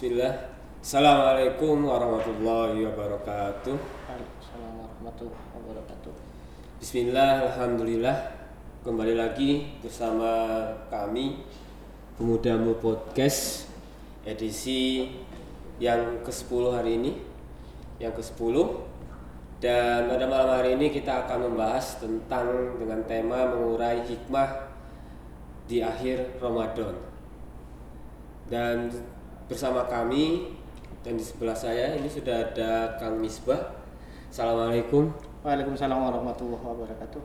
Bismillah. 0.00 0.32
Assalamualaikum 0.80 1.84
warahmatullahi 1.84 2.88
wabarakatuh. 2.88 3.76
Waalaikumsalam 4.08 4.72
warahmatullahi 4.80 5.52
wabarakatuh. 5.52 6.12
Bismillah, 6.80 7.44
Alhamdulillah. 7.44 8.16
Kembali 8.80 9.12
lagi 9.12 9.76
bersama 9.84 10.64
kami 10.88 11.44
Pemudamu 12.16 12.80
Podcast 12.80 13.68
edisi 14.24 15.12
yang 15.76 16.24
ke-10 16.24 16.62
hari 16.72 16.96
ini. 16.96 17.20
Yang 18.00 18.24
ke-10 18.24 18.56
dan 19.60 20.08
pada 20.08 20.24
malam 20.24 20.64
hari 20.64 20.80
ini 20.80 20.96
kita 20.96 21.28
akan 21.28 21.52
membahas 21.52 22.00
tentang 22.00 22.72
dengan 22.80 23.04
tema 23.04 23.52
mengurai 23.52 24.00
hikmah 24.08 24.64
di 25.68 25.84
akhir 25.84 26.40
Ramadan. 26.40 26.96
Dan 28.48 28.88
bersama 29.50 29.82
kami 29.90 30.54
dan 31.02 31.18
di 31.18 31.24
sebelah 31.26 31.58
saya 31.58 31.98
ini 31.98 32.06
sudah 32.06 32.54
ada 32.54 32.94
Kang 33.02 33.18
Misbah. 33.18 33.82
Assalamualaikum. 34.30 35.10
Waalaikumsalam 35.42 35.98
warahmatullahi 35.98 36.62
wabarakatuh. 36.62 37.18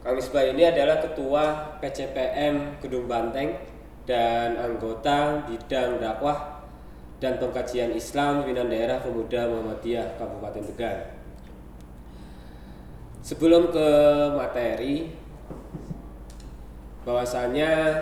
Kang 0.00 0.16
Misbah 0.16 0.48
ini 0.48 0.64
adalah 0.64 1.04
Ketua 1.04 1.76
PCPM 1.84 2.80
Gedung 2.80 3.04
Banteng 3.04 3.60
dan 4.08 4.56
anggota 4.56 5.44
bidang 5.44 6.00
dakwah 6.00 6.64
dan 7.20 7.36
pengkajian 7.36 7.92
Islam 7.92 8.40
Pimpinan 8.40 8.72
Daerah 8.72 8.96
Pemuda 9.04 9.52
Muhammadiyah 9.52 10.16
Kabupaten 10.16 10.64
Tegal. 10.64 10.96
Sebelum 13.20 13.68
ke 13.68 13.88
materi, 14.32 15.12
bahwasanya 17.04 17.92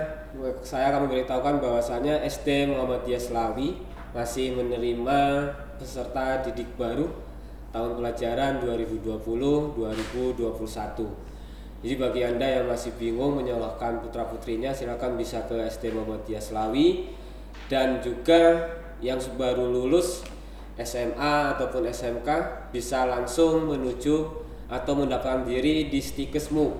saya 0.62 0.95
akan 0.95 1.10
memberitahukan 1.10 1.59
bahwasanya 1.59 2.23
SD 2.23 2.70
Muhammadiyah 2.70 3.23
Selawi 3.23 3.74
masih 4.15 4.55
menerima 4.55 5.51
peserta 5.79 6.42
didik 6.46 6.79
baru 6.79 7.10
tahun 7.74 7.99
pelajaran 7.99 8.65
2020-2021. 8.65 9.79
Jadi 11.79 11.95
bagi 11.95 12.26
Anda 12.26 12.46
yang 12.59 12.66
masih 12.66 12.90
bingung 12.98 13.38
menyalahkan 13.38 14.02
putra-putrinya 14.02 14.74
silakan 14.74 15.15
bisa 15.15 15.46
ke 15.46 15.54
SD 15.71 15.95
Muhammadiyah 15.95 16.43
Selawi 16.43 17.15
dan 17.70 18.02
juga 18.02 18.66
yang 18.98 19.23
baru 19.38 19.70
lulus 19.70 20.26
SMA 20.79 21.54
ataupun 21.54 21.87
SMK 21.87 22.26
bisa 22.74 23.07
langsung 23.07 23.70
menuju 23.70 24.46
atau 24.70 24.93
mendaftarkan 24.95 25.46
diri 25.46 25.87
di 25.87 25.98
Stikesmu 26.02 26.74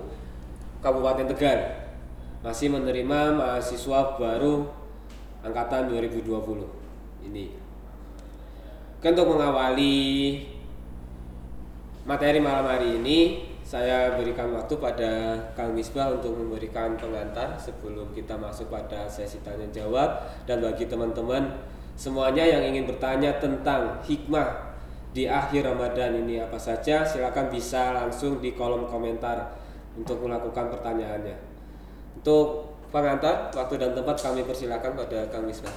Kabupaten 0.83 1.27
Tegal 1.31 1.78
masih 2.39 2.71
menerima 2.71 3.35
mahasiswa 3.35 4.15
baru 4.15 4.63
angkatan 5.43 5.91
2020 5.91 7.27
ini. 7.27 7.51
Untuk 8.99 9.27
mengawali 9.27 9.95
materi 12.07 12.39
malam 12.39 12.67
hari 12.67 12.99
ini 12.99 13.19
saya 13.63 14.17
berikan 14.17 14.49
waktu 14.55 14.73
pada 14.81 15.11
Kang 15.53 15.75
Misbah 15.75 16.15
untuk 16.15 16.33
memberikan 16.33 16.95
pengantar 16.97 17.59
sebelum 17.59 18.09
kita 18.15 18.33
masuk 18.39 18.71
pada 18.71 19.05
sesi 19.05 19.39
tanya 19.45 19.67
jawab 19.69 20.25
dan 20.49 20.63
bagi 20.63 20.89
teman-teman 20.89 21.59
semuanya 21.93 22.43
yang 22.47 22.63
ingin 22.65 22.89
bertanya 22.89 23.35
tentang 23.37 24.01
hikmah 24.07 24.73
di 25.13 25.27
akhir 25.27 25.69
Ramadan 25.69 26.23
ini 26.23 26.39
apa 26.39 26.57
saja 26.57 27.03
silakan 27.03 27.51
bisa 27.51 27.93
langsung 27.93 28.39
di 28.39 28.55
kolom 28.55 28.87
komentar 28.87 29.53
untuk 29.93 30.23
melakukan 30.23 30.71
pertanyaannya. 30.71 31.58
Untuk 32.17 32.73
pengantar 32.89 33.53
waktu 33.53 33.75
dan 33.77 33.93
tempat 33.93 34.17
kami 34.17 34.41
persilakan 34.41 34.97
pada 34.97 35.29
Kang 35.29 35.45
Misbah. 35.45 35.73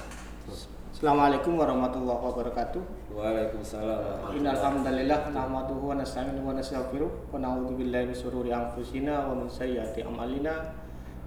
Assalamualaikum 0.93 1.59
warahmatullahi 1.59 2.15
wabarakatuh. 2.15 2.79
Waalaikumsalam. 3.11 4.31
Innal 4.39 4.55
hamdalillah 4.55 5.35
nahmaduhu 5.35 5.91
wa 5.91 5.99
nasta'inuhu 5.99 6.47
wa 6.47 6.55
nastaghfiruh 6.55 7.11
wa 7.27 7.43
na'udzu 7.43 7.75
billahi 7.75 8.07
min 8.07 8.15
shururi 8.15 8.55
anfusina 8.55 9.27
wa 9.27 9.35
min 9.35 9.51
sayyiati 9.51 9.99
a'malina. 10.07 10.73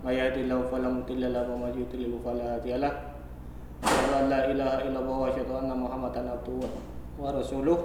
May 0.00 0.16
yahdihillahu 0.16 0.72
fala 0.72 0.88
mudilla 0.88 1.28
lahu 1.28 1.60
wa 1.60 1.68
may 1.68 1.76
yudlil 1.76 2.16
fala 2.24 2.56
hadiya 2.56 2.80
lahu. 2.80 2.96
An 3.84 4.32
la 4.32 4.48
ilaha 4.48 4.80
illallah 4.88 5.16
wa 5.20 5.28
asyhadu 5.28 5.52
anna 5.60 5.74
Muhammadan 5.76 6.24
abduhu 6.24 6.64
wa 7.20 7.28
rasuluh. 7.36 7.76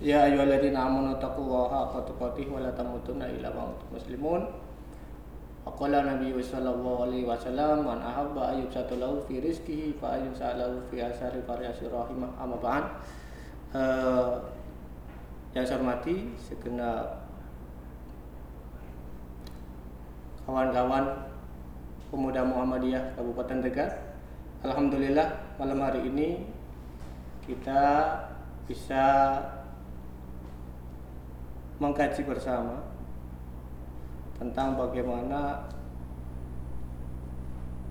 Ya 0.00 0.24
ayyuhalladzina 0.24 0.88
amanu 0.88 1.20
taqullaha 1.20 1.92
haqqa 1.92 2.08
tuqatih 2.08 2.48
wa 2.48 2.64
la 2.64 2.72
tamutunna 2.72 3.28
illa 3.28 3.52
wa 3.52 3.68
antum 3.68 3.92
muslimun. 3.92 4.40
Aqala 5.62 6.02
Nabi 6.02 6.34
sallallahu 6.42 7.06
alaihi 7.06 7.22
wasallam 7.22 7.86
man 7.86 8.02
ahabba 8.02 8.50
ayyub 8.50 8.66
satu 8.66 8.98
lahu 8.98 9.22
fi 9.30 9.38
rizqihi 9.38 9.94
fa 9.94 10.18
ayyub 10.18 10.34
sa'alahu 10.34 10.82
fi 10.90 11.06
asari 11.06 11.38
faryasi 11.46 11.86
rahimah 11.86 12.34
amma 12.34 12.58
ba'an. 12.58 12.84
Uh, 13.70 14.42
yang 15.54 15.62
saya 15.62 15.78
hormati 15.78 16.34
segenap 16.34 17.22
kawan-kawan 20.42 21.30
pemuda 22.10 22.42
Muhammadiyah 22.42 23.14
Kabupaten 23.14 23.62
Tegal. 23.62 23.90
Alhamdulillah 24.66 25.56
malam 25.62 25.78
hari 25.78 26.10
ini 26.10 26.42
kita 27.46 28.10
bisa 28.66 29.38
mengkaji 31.82 32.22
bersama 32.26 32.78
tentang 34.40 34.78
bagaimana 34.78 35.68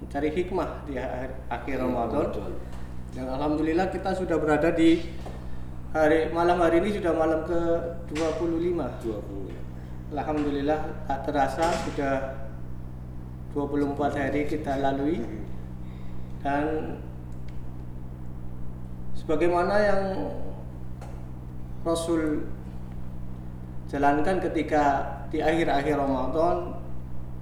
mencari 0.02 0.29
hikmah 0.34 0.90
di 0.90 0.97
akhir, 0.97 1.31
akhir 1.47 1.75
Ramadan. 1.78 2.28
Dan 3.12 3.28
alhamdulillah 3.28 3.91
kita 3.91 4.16
sudah 4.16 4.40
berada 4.40 4.72
di 4.74 5.03
hari 5.91 6.31
malam 6.31 6.57
hari 6.63 6.79
ini 6.79 6.96
sudah 6.97 7.13
malam 7.13 7.44
ke 7.44 7.59
25. 8.16 8.72
20. 9.06 10.16
Alhamdulillah 10.16 10.79
tak 11.07 11.19
terasa 11.28 11.72
sudah 11.88 12.41
24 13.56 14.16
hari 14.16 14.47
kita 14.47 14.79
lalui 14.79 15.19
dan 16.40 16.97
sebagaimana 19.16 19.75
yang 19.79 20.03
Rasul 21.84 22.47
jalankan 23.91 24.40
ketika 24.40 25.06
di 25.31 25.40
akhir-akhir 25.40 25.96
Ramadan 25.96 26.75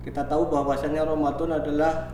kita 0.06 0.24
tahu 0.30 0.48
bahwasanya 0.48 1.04
Ramadan 1.04 1.60
adalah 1.60 2.08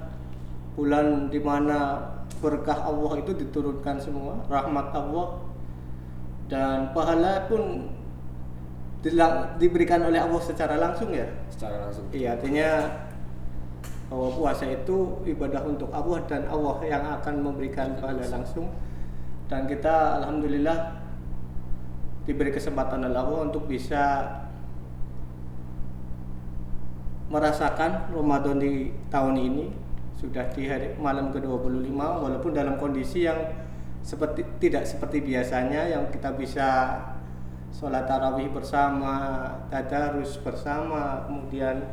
bulan 0.73 1.29
di 1.29 1.39
mana 1.39 2.01
berkah 2.41 2.87
Allah 2.87 3.21
itu 3.21 3.31
diturunkan 3.31 3.95
semua, 4.01 4.39
rahmat 4.51 4.91
Allah 4.91 5.39
dan 6.51 6.91
pahala 6.91 7.47
pun 7.47 7.91
diberikan 9.61 10.01
oleh 10.01 10.17
Allah 10.17 10.41
secara 10.41 10.81
langsung 10.81 11.13
ya. 11.13 11.29
Secara 11.53 11.87
langsung. 11.87 12.09
Iya, 12.09 12.33
artinya 12.35 12.69
bahwa 14.09 14.29
puasa 14.33 14.65
itu 14.65 15.21
ibadah 15.29 15.61
untuk 15.65 15.89
Allah 15.93 16.25
dan 16.25 16.49
Allah 16.49 16.77
yang 16.85 17.03
akan 17.21 17.35
memberikan 17.41 17.93
pahala 18.01 18.25
langsung. 18.25 18.69
Dan 19.45 19.69
kita 19.69 20.21
alhamdulillah 20.21 21.05
diberi 22.25 22.49
kesempatan 22.49 23.05
oleh 23.05 23.19
Allah 23.21 23.41
untuk 23.45 23.69
bisa 23.69 24.25
merasakan 27.29 28.13
Ramadan 28.13 28.61
di 28.61 28.93
tahun 29.09 29.35
ini 29.37 29.65
sudah 30.15 30.45
di 30.53 30.69
hari 30.69 30.93
malam 30.97 31.33
ke-25 31.33 31.91
walaupun 31.97 32.51
dalam 32.53 32.77
kondisi 32.77 33.25
yang 33.25 33.51
seperti 34.05 34.45
tidak 34.61 34.85
seperti 34.85 35.25
biasanya 35.25 35.89
yang 35.89 36.07
kita 36.13 36.29
bisa 36.37 37.01
sholat 37.75 38.07
tarawih 38.07 38.47
bersama, 38.53 39.49
tadarus 39.67 40.39
bersama, 40.39 41.27
kemudian 41.27 41.83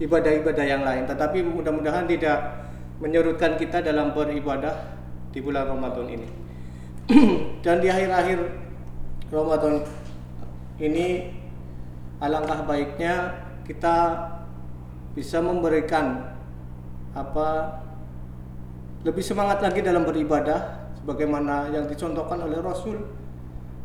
ibadah-ibadah 0.00 0.64
yang 0.64 0.82
lain. 0.86 1.04
Tetapi 1.04 1.44
mudah-mudahan 1.44 2.08
tidak 2.08 2.64
menyurutkan 3.02 3.60
kita 3.60 3.84
dalam 3.84 4.16
beribadah 4.16 4.72
di 5.34 5.44
bulan 5.44 5.68
Ramadan 5.68 6.06
ini. 6.08 6.28
Dan 7.64 7.84
di 7.84 7.92
akhir-akhir 7.92 8.40
Ramadan 9.28 9.84
ini 10.80 11.28
alangkah 12.22 12.64
baiknya 12.64 13.36
kita 13.68 13.96
bisa 15.12 15.44
memberikan 15.44 16.32
apa 17.12 17.80
lebih 19.04 19.20
semangat 19.20 19.60
lagi 19.60 19.84
dalam 19.84 20.08
beribadah 20.08 20.88
sebagaimana 20.96 21.68
yang 21.68 21.84
dicontohkan 21.84 22.40
oleh 22.40 22.62
Rasul 22.62 23.02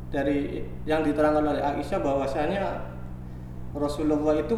dari 0.07 0.63
yang 0.87 1.03
diterangkan 1.03 1.43
oleh 1.43 1.61
Aisyah 1.63 1.99
bahwasanya 1.99 2.63
Rasulullah 3.75 4.39
itu 4.39 4.55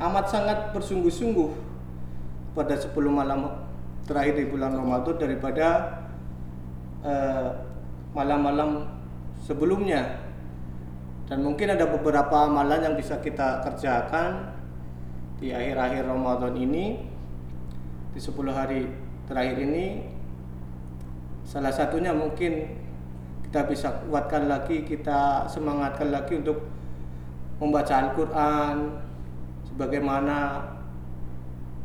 amat 0.00 0.26
sangat 0.32 0.58
bersungguh-sungguh 0.72 1.50
pada 2.56 2.74
10 2.74 2.96
malam 3.12 3.52
terakhir 4.08 4.40
di 4.40 4.46
bulan 4.48 4.72
Ramadan 4.72 5.14
daripada 5.20 5.68
malam-malam 8.16 8.70
uh, 8.80 8.88
sebelumnya. 9.44 10.24
Dan 11.30 11.46
mungkin 11.46 11.70
ada 11.70 11.86
beberapa 11.86 12.50
amalan 12.50 12.90
yang 12.90 12.94
bisa 12.98 13.22
kita 13.22 13.62
kerjakan 13.62 14.59
di 15.40 15.48
akhir-akhir 15.56 16.04
Ramadan 16.04 16.52
ini 16.52 17.00
di 18.12 18.20
10 18.20 18.36
hari 18.52 18.84
terakhir 19.24 19.56
ini 19.56 20.04
salah 21.48 21.72
satunya 21.72 22.12
mungkin 22.12 22.76
kita 23.48 23.66
bisa 23.66 23.90
kuatkan 24.06 24.46
lagi, 24.46 24.86
kita 24.86 25.48
semangatkan 25.50 26.14
lagi 26.14 26.38
untuk 26.38 26.62
membaca 27.58 28.06
Al-Quran 28.06 28.94
sebagaimana 29.66 30.62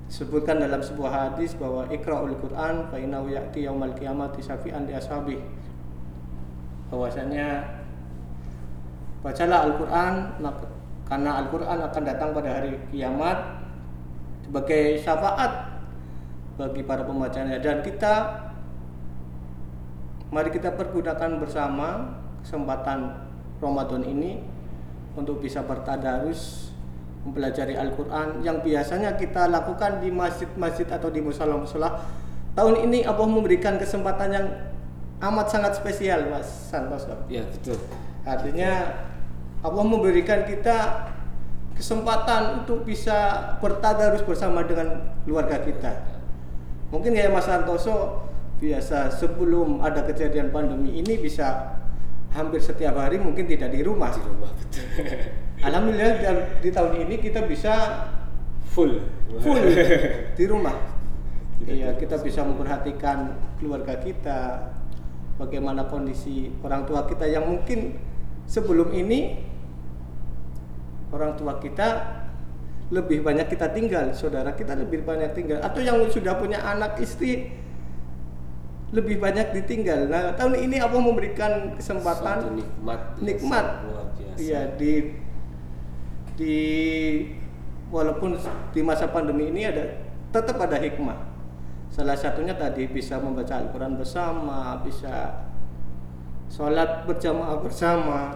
disebutkan 0.06 0.62
dalam 0.62 0.84
sebuah 0.84 1.34
hadis 1.34 1.58
bahwa 1.58 1.90
ikra'ul 1.90 2.38
Quran 2.38 2.86
fa 2.94 2.98
innahu 3.02 3.34
ya'ti 3.34 3.66
yaumal 3.66 3.98
qiyamati 3.98 4.46
syafi'an 4.46 4.86
li 4.86 4.94
ashabi 4.94 5.42
bahwasanya 6.94 7.66
bacalah 9.26 9.66
Al-Quran 9.66 10.14
maka- 10.46 10.75
karena 11.06 11.38
Al-Quran 11.46 11.80
akan 11.86 12.04
datang 12.06 12.30
pada 12.34 12.50
hari 12.62 12.82
kiamat 12.90 13.62
sebagai 14.46 15.02
syafaat 15.02 15.78
bagi 16.58 16.82
para 16.82 17.06
pembacanya. 17.06 17.62
Dan 17.62 17.86
kita 17.86 18.46
mari 20.34 20.50
kita 20.50 20.74
pergunakan 20.74 21.38
bersama 21.38 22.18
kesempatan 22.42 23.26
Ramadan 23.62 24.02
ini 24.02 24.42
untuk 25.14 25.40
bisa 25.40 25.62
bertadarus 25.64 26.74
mempelajari 27.26 27.74
Al-Quran 27.74 28.46
yang 28.46 28.62
biasanya 28.62 29.18
kita 29.18 29.50
lakukan 29.50 30.02
di 30.02 30.14
masjid-masjid 30.14 30.86
atau 30.90 31.10
di 31.10 31.22
musola-musola. 31.22 32.02
Tahun 32.54 32.76
ini 32.86 33.04
Allah 33.04 33.28
memberikan 33.28 33.78
kesempatan 33.82 34.30
yang 34.32 34.48
amat 35.22 35.48
sangat 35.50 35.74
spesial 35.78 36.30
Mas 36.30 36.48
Santoso. 36.70 37.14
Ya 37.30 37.46
betul. 37.46 37.78
artinya 38.26 38.90
Allah 39.66 39.82
memberikan 39.82 40.46
kita 40.46 41.10
kesempatan 41.74 42.64
untuk 42.64 42.86
bisa 42.86 43.18
bertadarus 43.60 44.22
bersama 44.22 44.62
dengan 44.64 45.18
keluarga 45.26 45.60
kita 45.60 45.92
mungkin 46.94 47.18
kayak 47.18 47.34
Mas 47.34 47.50
Santoso 47.50 48.30
biasa 48.62 49.12
sebelum 49.12 49.82
ada 49.84 50.06
kejadian 50.06 50.54
pandemi 50.54 51.02
ini 51.02 51.20
bisa 51.20 51.76
hampir 52.32 52.64
setiap 52.64 52.96
hari 52.96 53.20
mungkin 53.20 53.44
tidak 53.44 53.74
di 53.74 53.82
rumah 53.84 54.14
Di 54.14 54.24
rumah 54.24 54.52
betul. 54.56 54.86
Alhamdulillah 55.68 56.12
di- 56.22 56.48
di 56.64 56.70
tahun 56.72 56.94
ini 57.08 57.16
kita 57.20 57.44
bisa 57.48 57.74
Full. 58.76 58.92
full 59.40 59.56
di 60.38 60.46
rumah. 60.52 60.76
Iya, 61.64 61.96
kita 61.96 62.20
bisa 62.20 62.44
memperhatikan 62.44 63.32
keluarga 63.56 63.96
kita, 64.04 64.68
bagaimana 65.40 65.88
kondisi 65.88 66.52
orang 66.60 66.84
tua 66.84 67.08
kita 67.08 67.24
yang 67.24 67.48
mungkin 67.48 67.96
sebelum 68.44 68.92
ini 68.92 69.40
orang 71.14 71.38
tua 71.38 71.58
kita 71.62 71.88
lebih 72.94 73.26
banyak 73.26 73.50
kita 73.50 73.74
tinggal, 73.74 74.14
saudara 74.14 74.54
kita 74.54 74.78
lebih 74.78 75.02
banyak 75.02 75.34
tinggal, 75.34 75.58
atau 75.66 75.82
yang 75.82 75.98
sudah 76.06 76.38
punya 76.38 76.62
anak 76.62 77.02
istri 77.02 77.50
lebih 78.94 79.18
banyak 79.18 79.50
ditinggal. 79.52 80.06
Nah, 80.06 80.38
tahun 80.38 80.70
ini 80.70 80.78
apa 80.78 80.96
memberikan 80.96 81.74
kesempatan 81.76 82.38
Suatu 82.46 82.54
nikmat. 82.54 83.00
nikmat. 83.20 83.66
iya 84.36 84.68
di 84.76 85.16
di 86.36 86.56
walaupun 87.90 88.36
di 88.76 88.82
masa 88.84 89.08
pandemi 89.10 89.50
ini 89.50 89.66
ada 89.66 89.98
tetap 90.30 90.62
ada 90.62 90.78
hikmah. 90.78 91.34
Salah 91.90 92.20
satunya 92.20 92.54
tadi 92.54 92.86
bisa 92.92 93.18
membaca 93.18 93.56
Al-Quran 93.56 93.96
bersama 93.96 94.84
bisa 94.84 95.48
sholat 96.52 97.08
berjamaah 97.08 97.58
bersama. 97.64 98.36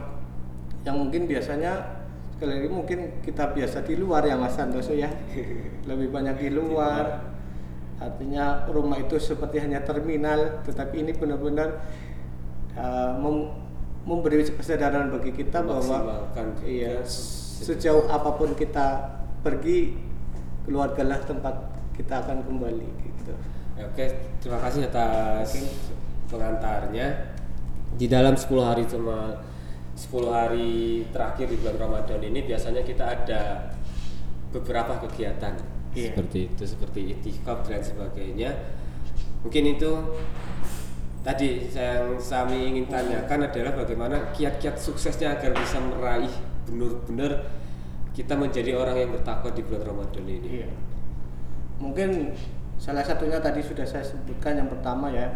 Yang 0.88 0.95
mungkin 0.95 1.21
biasanya 1.27 1.99
lagi 2.46 2.70
mungkin 2.72 3.20
kita 3.20 3.52
biasa 3.52 3.84
di 3.84 4.00
luar 4.00 4.24
ya 4.24 4.40
Mas 4.40 4.56
Santoso 4.56 4.96
ya. 4.96 5.10
Lebih 5.90 6.08
banyak 6.12 6.36
di 6.40 6.50
luar. 6.54 7.36
artinya 8.00 8.64
rumah 8.72 8.96
itu 8.96 9.20
seperti 9.20 9.60
hanya 9.60 9.84
terminal 9.84 10.64
tetapi 10.64 11.04
ini 11.04 11.12
benar-benar 11.12 11.84
uh, 12.80 13.12
mem- 13.20 13.52
memberi 14.08 14.48
kesadaran 14.48 15.12
bagi 15.12 15.36
kita 15.36 15.60
bahwa 15.60 16.32
iya 16.64 17.04
se- 17.04 17.68
sejauh 17.68 18.08
apa 18.08 18.40
pun 18.40 18.56
kita 18.56 19.04
pergi 19.44 20.00
keluargalah 20.64 21.20
tempat 21.28 21.60
kita 21.92 22.24
akan 22.24 22.40
kembali 22.48 22.88
gitu. 23.04 23.36
Ya, 23.76 23.84
Oke, 23.92 24.06
terima 24.40 24.64
kasih 24.64 24.88
atas 24.88 25.60
pengantarnya. 26.32 27.36
Di 28.00 28.08
dalam 28.08 28.40
10 28.40 28.48
hari 28.64 28.88
cuma 28.88 29.44
10 30.00 30.31
hari 30.31 31.04
terakhir 31.12 31.51
di 31.51 31.60
bulan 31.60 31.75
Ramadan 31.75 32.24
ini 32.24 32.48
biasanya 32.48 32.88
kita 32.88 33.04
ada 33.04 33.68
beberapa 34.56 34.96
kegiatan 35.04 35.80
Iya. 35.90 36.13
seperti 36.13 36.40
itu, 36.54 36.63
seperti 36.63 37.00
itikaf 37.18 37.66
dan 37.66 37.81
sebagainya. 37.81 38.50
Mungkin 39.42 39.63
itu 39.74 39.92
tadi 41.25 41.66
yang 41.74 42.16
kami 42.16 42.57
ingin 42.75 42.86
tanyakan 42.88 43.50
adalah 43.50 43.74
bagaimana 43.74 44.31
kiat-kiat 44.31 44.78
suksesnya 44.78 45.36
agar 45.36 45.51
bisa 45.57 45.81
meraih 45.81 46.31
benar-benar 46.69 47.50
kita 48.13 48.38
menjadi 48.38 48.78
orang 48.78 48.95
yang 49.02 49.12
bertakwa 49.16 49.50
di 49.52 49.62
bulan 49.66 49.84
Ramadan 49.90 50.25
ini. 50.30 50.48
Iya. 50.63 50.69
Mungkin 51.80 52.36
salah 52.78 53.04
satunya 53.04 53.40
tadi 53.42 53.63
sudah 53.63 53.88
saya 53.88 54.06
sebutkan 54.06 54.60
yang 54.60 54.69
pertama 54.69 55.10
ya. 55.10 55.28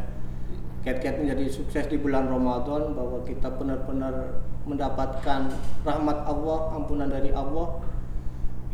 Kiat-kiat 0.84 1.24
menjadi 1.24 1.48
sukses 1.48 1.88
di 1.88 1.96
bulan 1.96 2.28
Ramadan 2.28 2.92
bahwa 2.92 3.24
kita 3.24 3.48
benar-benar 3.56 4.44
mendapatkan 4.68 5.48
rahmat 5.88 6.18
Allah, 6.28 6.60
ampunan 6.76 7.08
dari 7.08 7.32
Allah. 7.32 7.80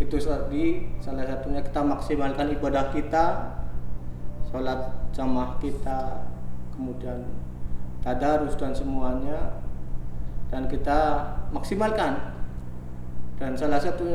Itu 0.02 0.18
tadi 0.18 0.90
salah 1.06 1.28
satunya 1.28 1.62
kita 1.62 1.82
maksimalkan 1.86 2.50
ibadah 2.58 2.90
kita, 2.90 3.26
sholat 4.50 4.90
jamaah 5.14 5.62
kita, 5.62 6.26
kemudian 6.74 7.28
tadarus 8.00 8.56
dan 8.56 8.72
semuanya 8.72 9.60
dan 10.50 10.66
kita 10.72 11.28
maksimalkan 11.52 12.40
dan 13.36 13.56
salah 13.60 13.80
satu 13.80 14.08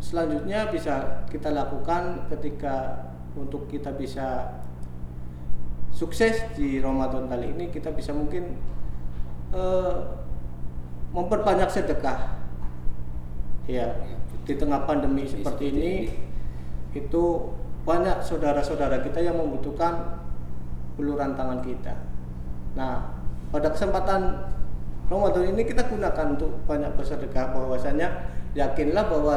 selanjutnya 0.00 0.68
bisa 0.68 1.24
kita 1.28 1.52
lakukan 1.52 2.28
ketika 2.28 3.08
untuk 3.32 3.68
kita 3.68 3.92
bisa 3.96 4.59
sukses 5.90 6.40
di 6.56 6.78
Ramadan 6.80 7.28
kali 7.28 7.52
ini 7.52 7.68
kita 7.68 7.92
bisa 7.92 8.14
mungkin 8.14 8.56
eh, 9.54 9.96
memperbanyak 11.10 11.68
sedekah. 11.70 12.38
Ya 13.70 13.94
di 14.46 14.54
tengah 14.58 14.82
pandemi 14.88 15.28
seperti 15.28 15.46
seperti 15.46 15.64
ini. 15.70 15.94
itu 16.90 17.54
banyak 17.86 18.18
saudara-saudara 18.18 18.98
kita 19.06 19.22
yang 19.22 19.38
membutuhkan 19.38 20.18
uluran 20.98 21.38
tangan 21.38 21.62
kita. 21.62 21.94
Nah 22.74 23.14
pada 23.54 23.70
kesempatan 23.70 24.42
Ramadan 25.06 25.54
ini 25.54 25.62
kita 25.62 25.86
gunakan 25.86 26.34
untuk 26.34 26.50
banyak 26.66 26.90
bersedekah. 26.98 27.54
Bahwasanya 27.54 28.30
yakinlah 28.58 29.06
bahwa 29.06 29.36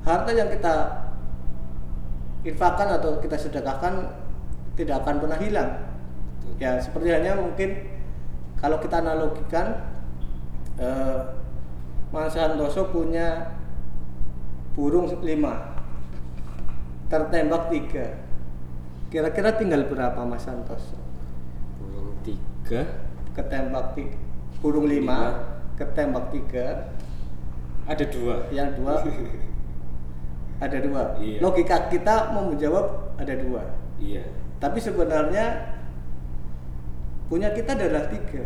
harta 0.00 0.32
yang 0.32 0.48
kita 0.48 1.04
infakkan 2.48 2.88
atau 2.96 3.20
kita 3.20 3.36
sedekahkan 3.36 4.08
tidak 4.78 5.02
akan 5.02 5.18
pernah 5.18 5.38
hilang. 5.42 5.70
Ya 6.62 6.78
seperti 6.78 7.10
hanya 7.10 7.34
mungkin 7.34 7.90
kalau 8.56 8.78
kita 8.78 9.02
analogikan 9.02 9.90
eh, 10.78 11.18
Mas 12.08 12.32
Santoso 12.32 12.88
punya 12.88 13.58
burung 14.72 15.10
lima 15.20 15.74
tertembak 17.10 17.66
tiga 17.68 18.14
kira-kira 19.08 19.56
tinggal 19.58 19.88
berapa 19.88 20.22
Mas 20.22 20.46
Santoso 20.46 20.94
Burung 21.76 22.14
tiga 22.22 22.86
ketembak 23.34 23.94
tiga 23.94 24.18
burung 24.58 24.86
lima, 24.86 25.18
Lima. 25.18 25.74
ketembak 25.78 26.30
tiga 26.30 26.90
ada 27.86 28.04
dua. 28.04 28.50
yang 28.50 28.74
dua 28.74 29.02
ada 30.64 30.78
dua 30.82 31.02
Iya. 31.18 31.38
logika 31.38 31.86
kita 31.88 32.34
mau 32.34 32.50
menjawab 32.50 33.14
ada 33.16 33.34
dua 33.34 33.62
Iya. 33.98 34.22
Tapi 34.58 34.78
sebenarnya 34.78 35.74
punya 37.28 37.52
kita 37.52 37.76
adalah 37.76 38.08
tiga 38.10 38.44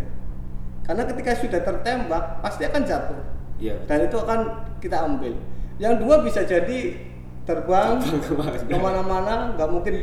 karena 0.82 1.02
ketika 1.06 1.30
sudah 1.38 1.60
tertembak 1.62 2.24
pasti 2.42 2.62
akan 2.66 2.82
jatuh 2.84 3.22
Iya. 3.62 3.78
dan 3.86 4.10
itu 4.10 4.16
akan 4.18 4.40
kita 4.82 5.06
ambil 5.06 5.38
yang 5.78 5.94
dua 6.02 6.18
bisa 6.26 6.42
jadi 6.42 6.98
terbang 7.46 8.02
Terbang 8.02 8.18
ke 8.26 8.32
mana. 8.34 8.58
ke 8.58 8.76
mana-mana 8.78 9.34
nggak 9.54 9.68
mungkin 9.70 9.94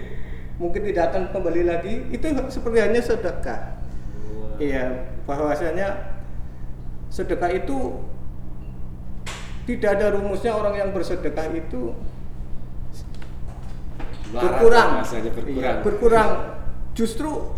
mungkin 0.55 0.81
tidak 0.87 1.11
akan 1.11 1.23
kembali 1.35 1.67
lagi 1.67 2.07
itu 2.07 2.23
seperti 2.47 2.77
hanya 2.79 3.03
sedekah 3.03 3.59
Wah. 4.31 4.55
Iya, 4.55 5.11
bahwasanya 5.27 5.87
sedekah 7.11 7.51
itu 7.51 7.99
tidak 9.67 9.99
ada 9.99 10.15
rumusnya 10.15 10.55
orang 10.55 10.79
yang 10.79 10.89
bersedekah 10.95 11.51
itu 11.51 11.91
Berkurang. 14.29 15.01
berkurang. 15.01 15.57
Iya, 15.57 15.71
berkurang. 15.81 16.29
Justru 16.93 17.55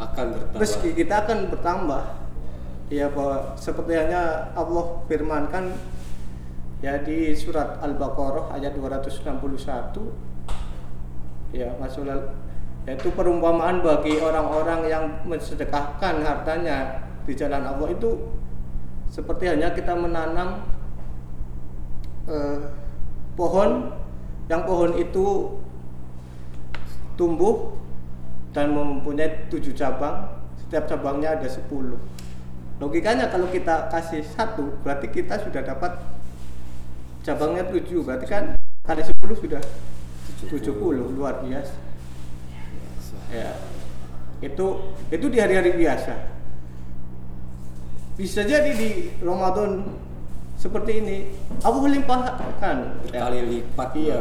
Akan 0.00 0.32
bertambah. 0.36 0.60
rezeki 0.60 0.90
kita 0.96 1.14
akan 1.24 1.38
bertambah. 1.52 2.02
Ya 2.90 3.06
bahwa 3.06 3.54
seperti 3.54 3.94
hanya 3.94 4.50
Allah 4.58 4.98
firmankan 5.06 5.70
ya 6.82 6.98
di 7.04 7.36
surat 7.36 7.78
Al-Baqarah 7.84 8.50
ayat 8.56 8.74
261 8.74 9.30
ya 11.54 11.70
masalah 11.78 12.34
yaitu 12.88 13.12
perumpamaan 13.12 13.84
bagi 13.84 14.16
orang-orang 14.18 14.88
yang 14.88 15.04
mensedekahkan 15.28 16.24
hartanya 16.24 17.04
di 17.28 17.36
jalan 17.36 17.62
Allah 17.68 17.88
itu 17.92 18.32
seperti 19.12 19.52
hanya 19.52 19.70
kita 19.76 19.92
menanam 19.94 20.64
eh, 22.26 22.58
pohon 23.36 23.92
yang 24.50 24.66
pohon 24.66 24.98
itu 24.98 25.56
tumbuh 27.14 27.78
dan 28.50 28.74
mempunyai 28.74 29.46
tujuh 29.46 29.70
cabang 29.78 30.26
setiap 30.58 30.90
cabangnya 30.90 31.38
ada 31.38 31.46
sepuluh. 31.46 32.02
Logikanya 32.82 33.30
kalau 33.30 33.46
kita 33.46 33.86
kasih 33.94 34.26
satu 34.26 34.74
berarti 34.82 35.06
kita 35.06 35.38
sudah 35.38 35.62
dapat 35.62 36.02
cabangnya 37.22 37.70
tujuh. 37.70 38.02
Berarti 38.02 38.26
kan 38.26 38.58
kali 38.82 39.06
sepuluh 39.06 39.38
sudah 39.38 39.62
tujuh 40.50 40.74
puluh 40.74 41.06
luar 41.14 41.46
biasa. 41.46 41.76
Ya. 43.30 43.54
Itu 44.42 44.96
itu 45.14 45.26
di 45.30 45.38
hari-hari 45.38 45.78
biasa. 45.78 46.26
Bisa 48.18 48.42
jadi 48.42 48.74
di 48.74 49.14
Ramadan 49.22 49.94
seperti 50.60 51.00
ini. 51.00 51.18
Aku 51.64 51.80
melimpahkan. 51.80 53.00
Berkali 53.08 53.40
lipat 53.48 53.90
iya. 53.96 54.20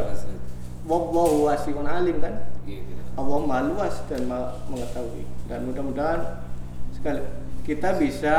Wallahu 0.88 1.52
wasi'un 1.52 1.84
alim 1.84 2.24
kan? 2.24 2.48
Gitu. 2.64 2.96
Allah 3.20 3.40
maha 3.44 3.68
luas 3.68 4.00
dan 4.08 4.24
maha 4.32 4.56
mengetahui. 4.72 5.28
Dan 5.52 5.68
mudah-mudahan 5.68 6.40
sekali 6.96 7.20
kita 7.68 8.00
bisa 8.00 8.36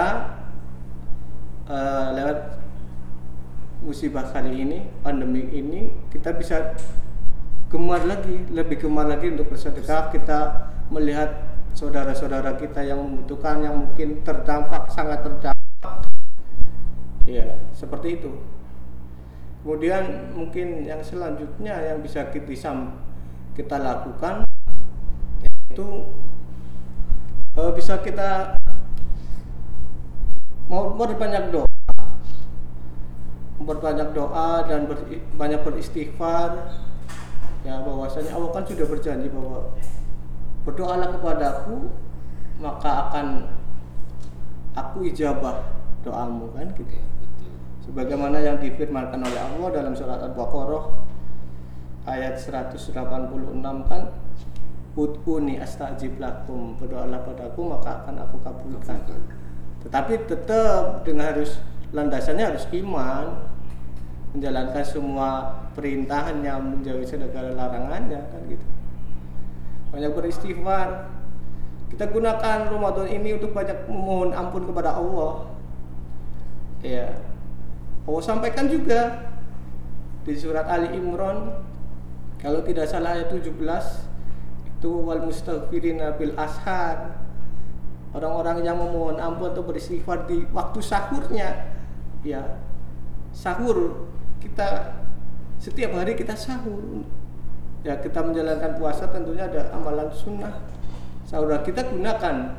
eh, 1.69 2.09
lewat 2.16 2.59
musibah 3.85 4.28
kali 4.33 4.61
ini 4.61 4.78
pandemi 5.00 5.49
ini 5.57 5.88
kita 6.12 6.37
bisa 6.37 6.76
gemar 7.73 8.04
lagi 8.04 8.45
lebih 8.50 8.80
gemar 8.88 9.07
lagi 9.07 9.28
untuk 9.28 9.52
bersedekah. 9.52 10.09
Kita 10.11 10.38
melihat 10.90 11.52
saudara-saudara 11.76 12.59
kita 12.59 12.83
yang 12.83 12.99
membutuhkan 12.99 13.62
yang 13.62 13.76
mungkin 13.87 14.26
terdampak 14.26 14.90
sangat 14.90 15.23
terdampak 15.23 16.10
ya 17.31 17.47
seperti 17.71 18.19
itu. 18.19 18.33
Kemudian 19.61 20.33
mungkin 20.33 20.89
yang 20.89 21.05
selanjutnya 21.05 21.79
yang 21.85 22.01
bisa 22.01 22.27
kita 22.33 22.73
kita 23.55 23.77
lakukan 23.77 24.43
itu 25.71 25.87
eh, 27.55 27.71
bisa 27.77 28.01
kita 28.01 28.57
mau 30.67 30.97
berbanyak 30.97 31.53
doa. 31.53 31.69
Berbanyak 33.61 34.17
doa 34.17 34.65
dan 34.65 34.89
ber- 34.89 35.23
banyak 35.37 35.61
beristighfar. 35.63 36.73
Ya 37.61 37.85
bahwasanya 37.85 38.33
Allah 38.33 38.51
kan 38.57 38.65
sudah 38.65 38.89
berjanji 38.89 39.29
bahwa 39.29 39.77
berdoalah 40.65 41.13
kepadaku 41.13 41.93
maka 42.57 43.09
akan 43.09 43.53
aku 44.77 45.09
ijabah 45.09 45.61
doamu 46.01 46.49
kan 46.57 46.73
gitu 46.73 46.89
betul. 46.89 47.20
Sebagaimana 47.90 48.38
yang 48.38 48.62
difirmankan 48.62 49.18
oleh 49.18 49.40
Allah 49.42 49.68
dalam 49.75 49.99
surat 49.99 50.23
Al-Baqarah 50.23 50.94
ayat 52.06 52.38
186 52.38 52.94
kan 53.90 54.02
Ud'uni 54.94 55.59
astajib 55.59 56.18
lakum 56.23 56.78
berdoalah 56.78 57.23
padaku 57.23 57.62
maka 57.66 58.02
akan 58.02 58.26
aku 58.26 58.42
kabulkan. 58.42 58.99
Tetapi 59.87 60.26
tetap 60.26 61.06
dengan 61.06 61.30
harus 61.30 61.62
landasannya 61.94 62.54
harus 62.54 62.66
iman 62.75 63.38
menjalankan 64.35 64.82
semua 64.82 65.59
perintahnya 65.75 66.59
menjauhi 66.59 67.06
segala 67.06 67.54
larangannya 67.54 68.18
kan 68.18 68.42
gitu. 68.50 68.66
Banyak 69.94 70.11
beristighfar. 70.14 71.11
Kita 71.90 72.06
gunakan 72.11 72.70
Ramadan 72.70 73.11
ini 73.11 73.35
untuk 73.35 73.50
banyak 73.50 73.87
memohon 73.90 74.30
ampun 74.35 74.62
kepada 74.66 74.94
Allah. 74.94 75.54
Ya 76.82 77.30
Allah 78.09 78.25
sampaikan 78.25 78.66
juga 78.71 79.33
di 80.25 80.37
surat 80.37 80.69
Ali 80.69 80.97
Imran 80.97 81.61
kalau 82.40 82.64
tidak 82.64 82.88
salah 82.88 83.21
ayat 83.21 83.28
17 83.28 83.52
itu 84.80 84.90
wal 85.04 85.21
mustaghfirina 85.28 86.16
bil 86.16 86.33
ashar. 86.40 87.21
Orang-orang 88.11 88.64
yang 88.66 88.80
memohon 88.80 89.21
ampun 89.23 89.52
atau 89.54 89.62
beristighfar 89.62 90.26
di 90.26 90.42
waktu 90.50 90.80
sahurnya 90.83 91.78
ya 92.26 92.59
sahur 93.30 94.09
kita 94.42 94.99
setiap 95.61 95.95
hari 95.95 96.16
kita 96.16 96.33
sahur. 96.35 97.04
Ya 97.85 98.00
kita 98.00 98.25
menjalankan 98.25 98.80
puasa 98.80 99.09
tentunya 99.12 99.47
ada 99.47 99.71
amalan 99.76 100.09
sunnah. 100.11 100.64
Sahur 101.28 101.52
kita 101.61 101.87
gunakan 101.87 102.57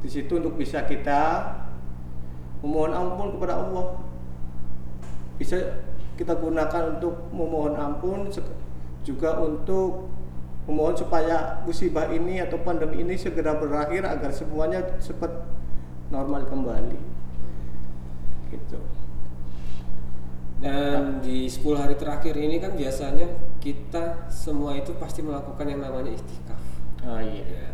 di 0.00 0.08
situ 0.08 0.38
untuk 0.38 0.54
bisa 0.54 0.86
kita 0.86 1.50
memohon 2.62 2.94
ampun 2.94 3.34
kepada 3.34 3.58
Allah 3.58 4.07
bisa 5.38 5.56
kita 6.18 6.34
gunakan 6.34 6.98
untuk 6.98 7.30
memohon 7.30 7.78
ampun 7.78 8.26
juga 9.06 9.38
untuk 9.38 10.10
memohon 10.66 10.98
supaya 10.98 11.62
musibah 11.64 12.10
ini 12.12 12.42
atau 12.44 12.60
pandemi 12.60 13.00
ini 13.06 13.14
segera 13.16 13.56
berakhir 13.56 14.04
agar 14.04 14.34
semuanya 14.34 14.84
cepat 15.00 15.30
normal 16.12 16.44
kembali 16.44 16.98
gitu 18.52 18.80
Dan 20.58 21.22
di 21.22 21.46
10 21.46 21.78
hari 21.78 21.94
terakhir 21.94 22.34
ini 22.34 22.58
kan 22.58 22.74
biasanya 22.74 23.30
kita 23.62 24.26
semua 24.26 24.74
itu 24.74 24.90
pasti 24.98 25.22
melakukan 25.22 25.70
yang 25.70 25.86
namanya 25.86 26.18
itikaf. 26.18 26.58
oh 27.06 27.22
iya 27.22 27.46
Ya. 27.46 27.68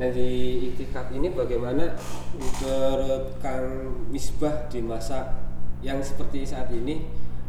Nah 0.00 0.08
di 0.12 0.28
itikaf 0.72 1.12
ini 1.12 1.28
bagaimana 1.32 1.92
menurut 2.36 3.36
Kang 3.40 3.92
Misbah 4.08 4.64
di 4.72 4.80
masa 4.80 5.45
yang 5.84 6.00
seperti 6.00 6.46
saat 6.48 6.72
ini 6.72 7.04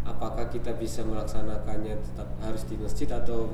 apakah 0.08 0.48
kita 0.48 0.72
bisa 0.80 1.04
melaksanakannya 1.04 2.00
tetap 2.00 2.28
harus 2.40 2.64
di 2.68 2.80
masjid 2.80 3.08
atau 3.12 3.52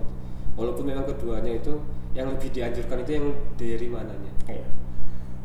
walaupun 0.54 0.86
memang 0.86 1.06
keduanya 1.10 1.58
itu 1.58 1.82
yang 2.14 2.30
lebih 2.30 2.54
dianjurkan 2.54 3.02
itu 3.02 3.12
yang 3.18 3.28
dari 3.58 3.88
mananya? 3.90 4.32
Iya. 4.46 4.68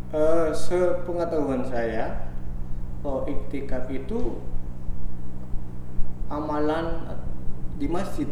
Eh, 0.09 0.49
sepengetahuan 0.53 1.65
saya, 1.69 2.33
oh, 3.05 3.25
iktikaf 3.29 3.89
itu 3.93 4.41
amalan 6.29 7.09
di 7.81 7.89
masjid, 7.89 8.29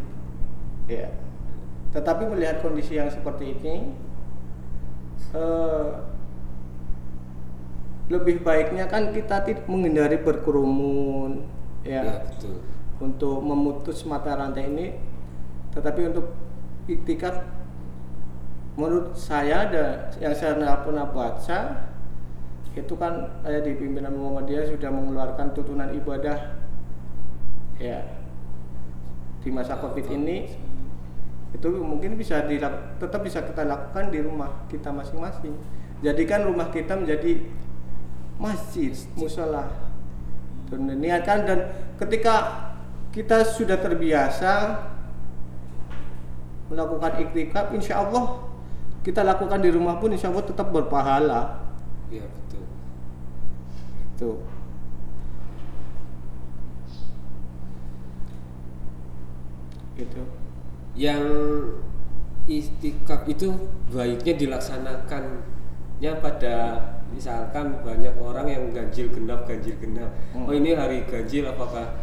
ya. 0.89 1.09
Tetapi 1.93 2.29
melihat 2.29 2.61
kondisi 2.61 2.97
yang 2.97 3.09
seperti 3.09 3.57
ini, 3.57 3.93
eh, 5.33 5.85
lebih 8.07 8.39
baiknya 8.39 8.87
kan 8.87 9.11
kita 9.11 9.43
menghindari 9.67 10.19
berkerumun, 10.23 11.43
Ya, 11.87 12.03
ya, 12.03 12.15
betul. 12.23 12.59
untuk 12.99 13.39
memutus 13.39 14.03
mata 14.03 14.35
rantai 14.35 14.67
ini. 14.67 14.87
Tetapi 15.71 16.11
untuk 16.11 16.35
iktikaf 16.87 17.43
menurut 18.77 19.15
saya 19.17 19.67
ada 19.67 19.85
yang 20.21 20.31
saya 20.37 20.55
pernah 20.83 21.09
baca 21.09 21.59
itu 22.77 22.93
kan 22.93 23.41
saya 23.41 23.65
di 23.65 23.73
pimpinan 23.73 24.13
Muhammadiyah 24.13 24.69
sudah 24.69 24.93
mengeluarkan 24.93 25.49
tuntunan 25.57 25.89
ibadah 25.97 26.61
ya 27.81 28.05
di 29.41 29.49
masa 29.49 29.81
covid 29.81 30.05
ini 30.13 30.53
itu 31.57 31.67
mungkin 31.81 32.21
bisa 32.21 32.45
dilak- 32.45 33.01
tetap 33.01 33.25
bisa 33.25 33.41
kita 33.41 33.65
lakukan 33.65 34.13
di 34.13 34.21
rumah 34.21 34.61
kita 34.69 34.93
masing-masing 34.93 35.57
jadikan 36.05 36.45
rumah 36.45 36.69
kita 36.69 36.93
menjadi 36.93 37.49
masjid 38.37 38.93
musola. 39.17 39.69
Dan 40.67 40.89
niatkan 40.99 41.47
dan 41.47 41.59
ketika 42.01 42.35
kita 43.11 43.43
sudah 43.43 43.79
terbiasa 43.79 44.83
melakukan 46.67 47.23
iktikaf 47.23 47.71
insya 47.71 48.03
Allah 48.03 48.43
kita 49.01 49.23
lakukan 49.23 49.63
di 49.63 49.71
rumah 49.71 49.97
pun 50.03 50.11
insya 50.11 50.27
Allah 50.27 50.43
tetap 50.43 50.67
berpahala. 50.69 51.63
Iya 52.11 52.27
betul. 52.27 52.63
tuh 54.17 54.41
gitu 59.97 60.21
yang 60.97 61.21
istikaf 62.49 63.25
itu 63.29 63.53
baiknya 63.93 64.33
dilaksanakannya 64.37 66.11
pada 66.21 66.55
misalkan 67.11 67.81
banyak 67.81 68.13
orang 68.19 68.47
yang 68.47 68.63
ganjil 68.71 69.07
genap 69.09 69.47
ganjil 69.47 69.73
genap 69.79 70.11
Hmm. 70.33 70.45
oh 70.45 70.53
ini 70.53 70.73
hari 70.73 71.03
ganjil 71.07 71.47
apakah 71.47 71.97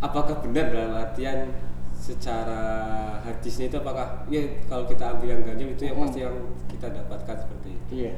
apakah 0.00 0.42
benar 0.42 0.70
dalam 0.70 0.94
artian 0.96 1.50
secara 1.98 2.62
hadisnya 3.22 3.66
itu 3.68 3.76
apakah 3.78 4.22
ya 4.30 4.42
kalau 4.70 4.86
kita 4.86 5.18
ambil 5.18 5.34
yang 5.34 5.42
ganjil 5.42 5.68
itu 5.74 5.82
yang 5.86 5.96
Hmm. 5.98 6.04
pasti 6.06 6.18
yang 6.22 6.36
kita 6.70 6.86
dapatkan 6.90 7.36
seperti 7.46 7.68
itu 7.74 7.90
iya 8.06 8.12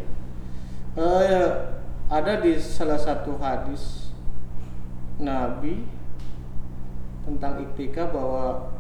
Eh, 0.99 1.47
ada 2.11 2.43
di 2.43 2.59
salah 2.59 2.99
satu 2.99 3.39
hadis 3.39 4.11
Nabi 5.17 5.87
tentang 7.23 7.63
iktikaf 7.63 8.11
bahwa 8.11 8.75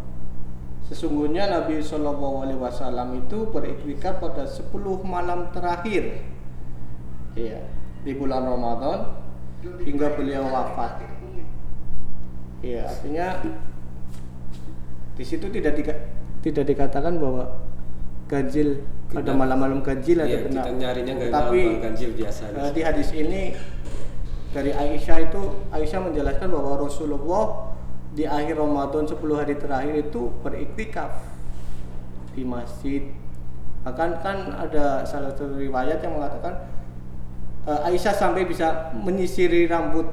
Sesungguhnya 0.91 1.47
Nabi 1.47 1.79
Shallallahu 1.79 2.43
Alaihi 2.43 2.59
Wasallam 2.59 3.15
itu 3.15 3.47
beriktikaf 3.47 4.19
pada 4.19 4.43
10 4.43 4.75
malam 5.07 5.47
terakhir, 5.55 6.19
iya, 7.35 7.61
di 8.01 8.13
bulan 8.13 8.45
Ramadan 8.45 8.99
hingga 9.81 10.15
beliau 10.15 10.47
wafat. 10.47 11.05
Iya, 12.61 12.85
artinya 12.87 13.27
di 15.15 15.25
situ 15.25 15.47
tidak 15.49 15.77
dika- 15.77 16.03
tidak 16.41 16.65
dikatakan 16.67 17.17
bahwa 17.17 17.45
ganjil 18.27 18.81
ada 19.11 19.33
malam-malam 19.33 19.81
ganjil 19.81 20.21
ada 20.21 20.29
Iya, 20.29 20.39
benar. 20.47 20.65
kita 20.65 20.71
nyarinya 20.73 21.15
Tapi 21.29 21.61
ganjil 21.79 22.11
biasa. 22.15 22.43
eh, 22.53 22.71
di 22.71 22.81
hadis 22.81 23.11
ini 23.11 23.53
dari 24.51 24.71
Aisyah 24.71 25.19
itu 25.23 25.41
Aisyah 25.69 26.01
menjelaskan 26.03 26.49
bahwa 26.49 26.79
Rasulullah 26.79 27.75
di 28.11 28.25
akhir 28.25 28.55
Ramadan 28.57 29.07
10 29.07 29.19
hari 29.35 29.55
terakhir 29.55 29.95
itu 30.01 30.31
beriktikaf 30.41 31.11
di 32.33 32.43
masjid. 32.43 33.03
Bahkan 33.83 34.11
kan 34.21 34.37
ada 34.53 35.03
salah 35.03 35.33
satu 35.33 35.57
riwayat 35.57 36.01
yang 36.01 36.19
mengatakan 36.19 36.55
eh, 37.67 37.87
Aisyah 37.91 38.15
sampai 38.15 38.49
bisa 38.49 38.95
menyisiri 38.97 39.67
rambut 39.69 40.07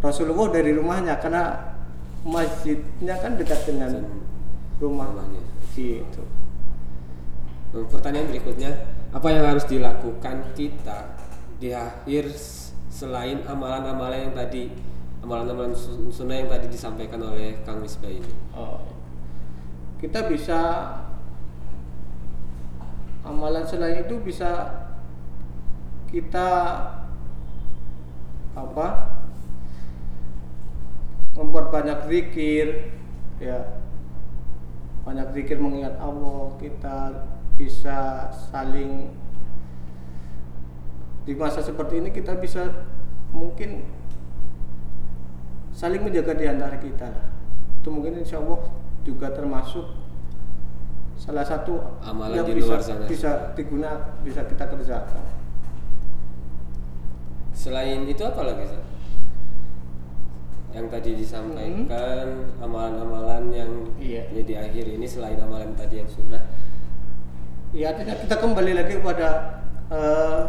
Rasulullah 0.00 0.48
dari 0.48 0.72
rumahnya 0.72 1.20
karena 1.20 1.76
masjidnya 2.24 3.16
kan 3.20 3.36
dekat 3.36 3.68
dengan 3.68 4.00
rumah 4.80 5.08
Rumahnya. 5.12 5.42
gitu. 5.76 6.24
Pertanyaan 7.70 8.32
berikutnya, 8.32 8.72
apa 9.12 9.28
yang 9.30 9.44
harus 9.46 9.68
dilakukan 9.68 10.56
kita 10.56 11.14
di 11.60 11.70
akhir 11.76 12.32
selain 12.90 13.44
amalan-amalan 13.46 14.28
yang 14.28 14.34
tadi 14.34 14.72
amalan-amalan 15.20 15.76
sun- 15.76 16.08
sunnah 16.10 16.40
yang 16.40 16.48
tadi 16.50 16.66
disampaikan 16.72 17.20
oleh 17.20 17.60
Kang 17.62 17.84
Misbah 17.84 18.08
ini? 18.10 18.32
Oh. 18.56 18.80
Kita 20.00 20.24
bisa 20.26 20.58
amalan 23.20 23.68
selain 23.68 24.08
itu 24.08 24.16
bisa 24.24 24.79
kita 26.10 26.48
apa 28.58 28.86
memperbanyak 31.38 32.10
zikir 32.10 32.92
ya. 33.38 33.78
Banyak 35.06 35.32
zikir 35.32 35.56
mengingat 35.56 35.96
Allah 35.96 36.54
kita 36.60 37.24
bisa 37.56 38.28
saling 38.52 39.10
di 41.24 41.32
masa 41.36 41.60
seperti 41.64 42.00
ini 42.00 42.08
kita 42.12 42.36
bisa 42.40 42.84
mungkin 43.30 43.84
saling 45.70 46.02
menjaga 46.02 46.34
di 46.36 46.46
antara 46.48 46.76
kita 46.80 47.08
itu 47.80 47.88
mungkin 47.88 48.20
insya 48.20 48.40
Allah 48.40 48.64
juga 49.04 49.32
termasuk 49.32 49.84
salah 51.20 51.44
satu 51.44 52.00
Amalan 52.00 52.40
yang 52.40 52.48
di 52.48 52.56
bisa, 52.60 52.68
luar 52.72 52.80
sana. 52.80 53.04
bisa 53.04 53.30
digunakan 53.52 54.00
bisa 54.24 54.40
kita 54.48 54.64
kerjakan 54.68 55.39
Selain 57.60 58.08
itu 58.08 58.24
apa 58.24 58.40
lagi 58.40 58.64
Ustaz? 58.64 58.84
Yang 60.72 60.86
tadi 60.96 61.10
disampaikan 61.12 62.56
amalan-amalan 62.56 63.52
yang 63.52 63.72
Iya. 64.00 64.24
ya 64.32 64.42
di 64.48 64.54
akhir 64.56 64.84
ini 64.96 65.04
selain 65.04 65.36
amalan 65.36 65.76
tadi 65.76 66.00
yang 66.00 66.08
sunnah 66.08 66.40
ya 67.70 67.92
artinya 67.94 68.16
kita 68.16 68.34
kembali 68.40 68.72
lagi 68.74 68.98
kepada 68.98 69.60
eh, 69.92 70.42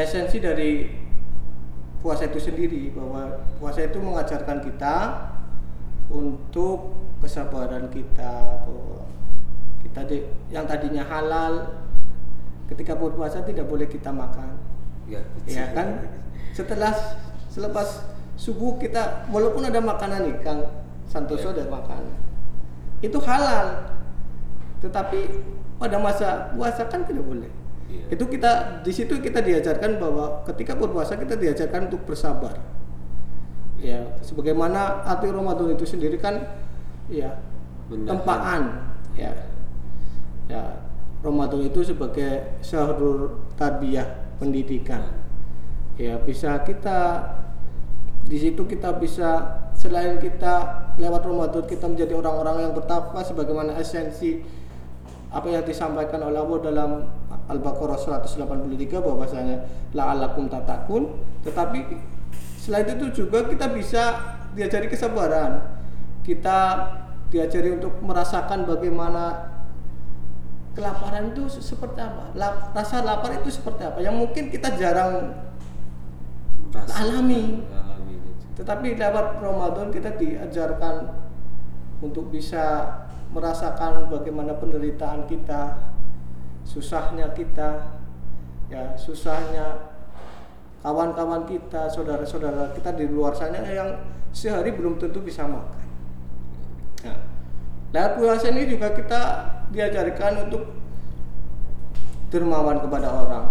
esensi 0.00 0.40
dari 0.40 0.90
puasa 2.02 2.26
itu 2.26 2.40
sendiri 2.40 2.90
bahwa 2.96 3.44
puasa 3.60 3.84
itu 3.86 4.00
mengajarkan 4.00 4.64
kita 4.64 4.96
untuk 6.08 6.96
kesabaran 7.22 7.92
kita 7.92 8.64
bahwa 8.64 9.06
kita 9.84 10.00
di, 10.08 10.16
yang 10.50 10.64
tadinya 10.64 11.04
halal 11.04 11.84
ketika 12.66 12.96
berpuasa 12.96 13.44
tidak 13.44 13.68
boleh 13.68 13.86
kita 13.86 14.08
makan 14.08 14.73
ya, 15.08 15.20
ya 15.46 15.64
kan? 15.72 16.06
Setelah 16.54 16.94
selepas 17.50 18.02
subuh 18.34 18.78
kita 18.78 19.28
walaupun 19.30 19.62
ada 19.62 19.78
makanan 19.78 20.26
nih 20.26 20.36
Kang 20.42 20.60
Santoso 21.06 21.50
Ya. 21.50 21.62
ada 21.62 21.64
makanan. 21.70 22.14
Itu 23.02 23.18
halal. 23.22 23.94
Tetapi 24.82 25.20
pada 25.78 25.96
masa 25.98 26.50
puasa 26.54 26.86
kan 26.88 27.04
tidak 27.04 27.24
boleh. 27.26 27.50
Iya. 27.84 28.16
itu 28.16 28.24
kita 28.26 28.80
di 28.82 28.90
situ 28.90 29.20
kita 29.20 29.38
diajarkan 29.44 30.00
bahwa 30.02 30.40
ketika 30.48 30.72
berpuasa 30.74 31.14
kita 31.20 31.36
diajarkan 31.36 31.86
untuk 31.92 32.02
bersabar. 32.08 32.58
Ya 33.78 34.18
sebagaimana 34.24 35.04
arti 35.04 35.28
Ramadan 35.28 35.76
itu 35.76 35.84
sendiri 35.84 36.16
kan 36.18 36.42
ya 37.06 37.38
Menahan. 37.92 38.08
tempaan. 38.08 38.62
Ya. 39.14 39.30
Ya 40.48 40.80
Ramadan 41.22 41.60
itu 41.68 41.84
sebagai 41.84 42.56
syahrul 42.64 43.36
tarbiyah 43.54 44.23
pendidikan. 44.44 45.08
Ya 45.96 46.20
bisa 46.20 46.60
kita 46.68 47.24
di 48.28 48.36
situ 48.36 48.68
kita 48.68 49.00
bisa 49.00 49.60
selain 49.72 50.20
kita 50.20 50.84
lewat 51.00 51.24
Ramadan 51.24 51.64
kita 51.64 51.88
menjadi 51.88 52.12
orang-orang 52.20 52.68
yang 52.68 52.72
bertakwa 52.76 53.24
sebagaimana 53.24 53.72
esensi 53.80 54.44
apa 55.32 55.48
yang 55.50 55.64
disampaikan 55.64 56.22
oleh 56.22 56.38
Allah 56.38 56.60
dalam 56.62 56.90
Al-Baqarah 57.50 57.98
183 57.98 59.02
bahwasanya 59.02 59.56
la'alakum 59.92 60.46
tatakun 60.46 61.20
tetapi 61.42 61.98
selain 62.60 62.86
itu 62.86 63.24
juga 63.24 63.48
kita 63.48 63.72
bisa 63.72 64.02
diajari 64.54 64.86
kesabaran. 64.86 65.72
Kita 66.24 66.88
diajari 67.28 67.76
untuk 67.76 68.00
merasakan 68.00 68.64
bagaimana 68.64 69.53
kelaparan 70.74 71.30
itu 71.30 71.46
seperti 71.48 72.02
apa 72.02 72.34
La- 72.34 72.70
rasa 72.74 73.06
lapar 73.06 73.30
itu 73.38 73.48
seperti 73.48 73.86
apa 73.86 74.02
yang 74.02 74.18
mungkin 74.18 74.50
kita 74.50 74.74
jarang 74.74 75.30
Rasa- 76.74 77.06
alami. 77.06 77.62
alami 77.70 78.18
itu. 78.18 78.30
tetapi 78.58 78.98
lewat 78.98 79.38
Ramadan 79.38 79.94
kita 79.94 80.18
diajarkan 80.18 81.14
untuk 82.02 82.28
bisa 82.28 82.90
merasakan 83.30 84.06
bagaimana 84.10 84.54
penderitaan 84.58 85.26
kita, 85.26 85.90
susahnya 86.62 87.34
kita, 87.34 87.98
ya 88.70 88.94
susahnya 88.94 89.90
kawan-kawan 90.82 91.42
kita, 91.46 91.90
saudara-saudara 91.90 92.70
kita 92.74 92.94
di 92.94 93.10
luar 93.10 93.34
sana 93.34 93.62
yang 93.64 93.90
sehari 94.30 94.74
belum 94.74 94.98
tentu 95.02 95.18
bisa 95.22 95.46
makan. 95.46 95.82
Nah, 97.06 97.18
lewat 97.90 98.12
puasa 98.18 98.46
ini 98.50 98.70
juga 98.70 98.94
kita 98.94 99.22
diajarkan 99.74 100.48
untuk 100.48 100.70
dermawan 102.30 102.78
kepada 102.78 103.10
orang. 103.10 103.46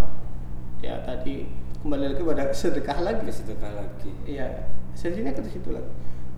Ya 0.79 1.03
tadi 1.03 1.51
kembali 1.83 2.15
lagi 2.15 2.21
pada 2.23 2.43
sedekah 2.55 2.99
lagi. 3.03 3.21
Kesedekah 3.27 3.71
lagi. 3.75 4.11
Iya, 4.23 4.71
esensinya 4.95 5.35
ke 5.35 5.43
situ 5.51 5.69
lagi. 5.75 5.91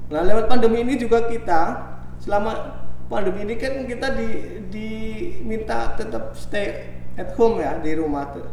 Nah, 0.10 0.22
lewat 0.26 0.46
pandemi 0.50 0.82
ini 0.86 0.98
juga 0.98 1.26
kita 1.26 1.82
selama 2.22 2.82
pandemi 3.10 3.46
ini 3.46 3.56
kan 3.58 3.86
kita 3.86 4.14
di 4.18 4.28
diminta 4.70 5.94
tetap 5.98 6.34
stay 6.34 6.98
at 7.18 7.34
home 7.38 7.62
ya 7.62 7.78
di 7.82 7.94
rumah 7.98 8.34
tuh. 8.34 8.46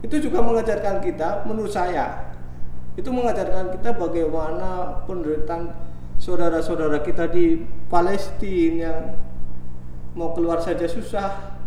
Itu 0.00 0.16
juga 0.16 0.40
mengajarkan 0.40 1.04
kita, 1.04 1.44
menurut 1.44 1.76
saya, 1.76 2.32
itu 2.96 3.12
mengajarkan 3.12 3.76
kita 3.76 3.92
bagaimana 3.94 5.04
penderitaan 5.04 5.76
saudara-saudara 6.16 7.04
kita 7.04 7.28
di 7.28 7.68
Palestina 7.92 8.88
yang 8.88 8.98
mau 10.14 10.34
keluar 10.34 10.58
saja 10.58 10.86
susah. 10.86 11.58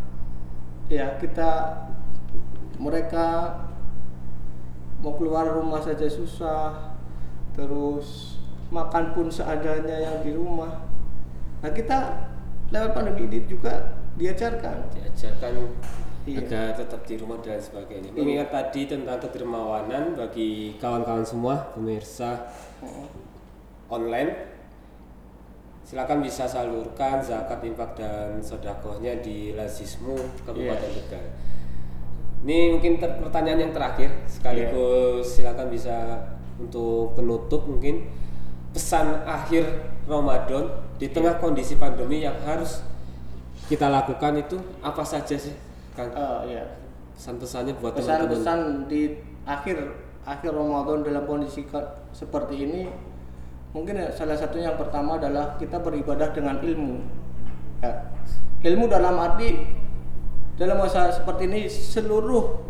Ya, 0.92 1.16
kita 1.18 1.80
mereka 2.78 3.60
mau 5.04 5.20
keluar 5.20 5.52
rumah 5.52 5.84
saja 5.84 6.08
susah 6.08 6.96
terus 7.54 8.40
makan 8.72 9.12
pun 9.14 9.28
seadanya 9.28 10.00
yang 10.00 10.18
di 10.24 10.32
rumah 10.32 10.80
nah 11.60 11.70
kita 11.70 12.28
lewat 12.72 12.96
pandemi 12.96 13.28
ini 13.30 13.40
juga 13.46 14.00
diajarkan 14.16 14.90
Diajarkan 14.96 15.54
Iya. 16.24 16.40
agar 16.40 16.72
tetap 16.72 17.04
di 17.04 17.20
rumah 17.20 17.36
dan 17.44 17.60
sebagainya. 17.60 18.16
Iya. 18.16 18.24
Mengingat 18.24 18.48
tadi 18.48 18.88
tentang 18.88 19.20
kedermawanan 19.20 20.16
bagi 20.16 20.80
kawan-kawan 20.80 21.28
semua 21.28 21.76
pemirsa 21.76 22.48
online 23.92 24.53
silakan 25.84 26.20
bisa 26.20 26.44
salurkan 26.44 27.20
zakat 27.20 27.60
infak 27.62 27.94
dan 27.94 28.40
sodakohnya 28.40 29.20
di 29.20 29.52
Lazismu 29.52 30.16
Kabupaten 30.42 30.90
Iya. 30.90 31.00
Tegal. 31.04 31.26
Ini 32.44 32.58
mungkin 32.72 33.00
ter- 33.00 33.20
pertanyaan 33.20 33.60
yang 33.62 33.74
terakhir 33.74 34.10
sekaligus 34.26 35.24
Iya. 35.24 35.52
silakan 35.52 35.68
bisa 35.68 35.96
untuk 36.56 37.16
penutup 37.16 37.64
mungkin 37.64 38.08
pesan 38.72 39.24
akhir 39.24 39.64
Ramadan 40.04 40.68
di 40.98 41.08
tengah 41.08 41.38
kondisi 41.38 41.76
pandemi 41.76 42.20
yang 42.20 42.36
harus 42.42 42.84
kita 43.66 43.88
lakukan 43.88 44.36
itu 44.38 44.56
apa 44.80 45.04
saja 45.04 45.36
sih 45.36 45.56
Kang? 45.94 46.12
Eh, 46.12 46.58
ya 46.58 46.64
Pesan-pesannya 47.14 47.78
buat 47.78 47.94
teman-teman. 47.94 48.28
pesan-pesan 48.34 48.60
di 48.90 49.02
akhir 49.46 49.78
akhir 50.24 50.52
Ramadan 50.52 51.04
dalam 51.04 51.24
kondisi 51.24 51.62
seperti 52.12 52.56
ini 52.60 52.90
mungkin 53.74 53.98
ya, 53.98 54.08
salah 54.14 54.38
satunya 54.38 54.72
yang 54.72 54.80
pertama 54.80 55.18
adalah 55.18 55.58
kita 55.58 55.82
beribadah 55.82 56.30
dengan 56.32 56.62
ilmu. 56.62 57.02
Ya. 57.82 58.14
Ilmu 58.64 58.88
dalam 58.88 59.20
arti 59.20 59.60
dalam 60.56 60.78
masa 60.80 61.10
seperti 61.10 61.50
ini 61.50 61.66
seluruh 61.68 62.62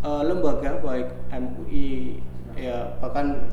uh, 0.00 0.22
lembaga 0.24 0.80
baik 0.80 1.12
MUI 1.28 2.18
ya 2.56 2.96
bahkan 2.98 3.52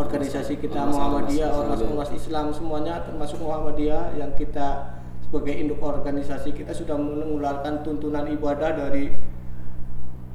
organisasi 0.00 0.56
kita 0.56 0.88
Ormas- 0.88 0.96
Muhammadiyah, 0.96 1.50
ormas 1.52 1.78
ormas-ormas 1.84 2.10
Islam 2.16 2.46
semuanya 2.56 3.04
termasuk 3.04 3.38
Muhammadiyah 3.44 4.16
yang 4.16 4.32
kita 4.34 4.96
sebagai 5.28 5.52
induk 5.52 5.84
organisasi 5.84 6.56
kita 6.56 6.72
sudah 6.72 6.96
mengeluarkan 6.96 7.84
tuntunan 7.84 8.24
ibadah 8.32 8.72
dari 8.72 9.12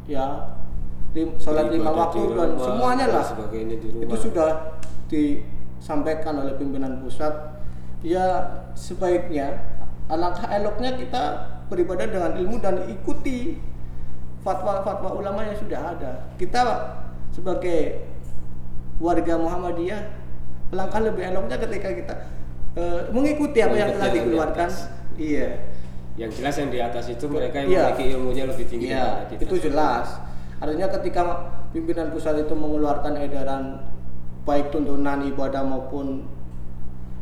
ya 0.05 0.53
lim- 1.17 1.39
sholat 1.41 1.73
lima 1.73 1.89
waktu 1.89 2.21
di 2.21 2.37
dan 2.37 2.51
semuanya 2.61 3.05
lah 3.09 3.25
di 3.49 3.75
itu 3.97 4.15
sudah 4.19 4.49
disampaikan 5.83 6.39
oleh 6.39 6.55
pimpinan 6.55 7.03
pusat 7.03 7.59
ya 7.99 8.23
sebaiknya 8.71 9.59
alangkah 10.07 10.47
eloknya 10.47 10.95
kita 10.95 11.23
beribadah 11.67 12.07
dengan 12.07 12.31
ilmu 12.39 12.55
dan 12.63 12.87
ikuti 12.87 13.59
fatwa-fatwa 14.47 15.11
ulama 15.19 15.43
yang 15.43 15.59
sudah 15.59 15.91
ada. 15.95 16.11
Kita 16.39 16.61
sebagai 17.35 17.99
warga 19.03 19.35
Muhammadiyah 19.35 20.01
alangkah 20.71 21.03
lebih 21.03 21.23
eloknya 21.27 21.59
ketika 21.59 21.89
kita 21.91 22.15
eh, 22.79 23.01
mengikuti 23.11 23.59
apa 23.59 23.75
yang 23.75 23.91
telah 23.99 24.09
dikeluarkan. 24.15 24.69
iya. 25.19 25.67
Yang 26.15 26.39
jelas 26.39 26.55
yang 26.63 26.69
di 26.71 26.79
atas 26.79 27.05
itu 27.11 27.25
mereka 27.27 27.59
yang 27.59 27.67
Iya. 27.67 27.79
memiliki 27.91 28.03
ilmunya 28.15 28.43
lebih 28.47 28.65
tinggi 28.71 28.87
Iya, 28.87 29.27
itu 29.33 29.55
jelas. 29.59 30.07
Artinya 30.63 30.87
ketika 30.95 31.21
pimpinan 31.75 32.13
pusat 32.15 32.39
itu 32.39 32.53
mengeluarkan 32.55 33.19
edaran 33.19 33.81
baik 34.43 34.75
tuntunan 34.75 35.23
ibadah 35.23 35.63
maupun 35.63 36.27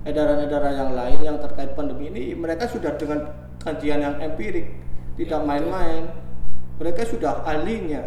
edaran-edaran 0.05 0.73
yang 0.73 0.91
lain 0.97 1.19
yang 1.21 1.37
terkait 1.37 1.77
pandemi 1.77 2.09
ini, 2.09 2.33
mereka 2.33 2.65
sudah 2.65 2.97
dengan 2.97 3.29
kajian 3.61 4.01
yang 4.01 4.15
empirik, 4.17 4.73
tidak 5.17 5.41
Iya, 5.41 5.47
main-main. 5.47 6.03
Mereka 6.81 7.05
sudah 7.05 7.45
ahlinya, 7.45 8.01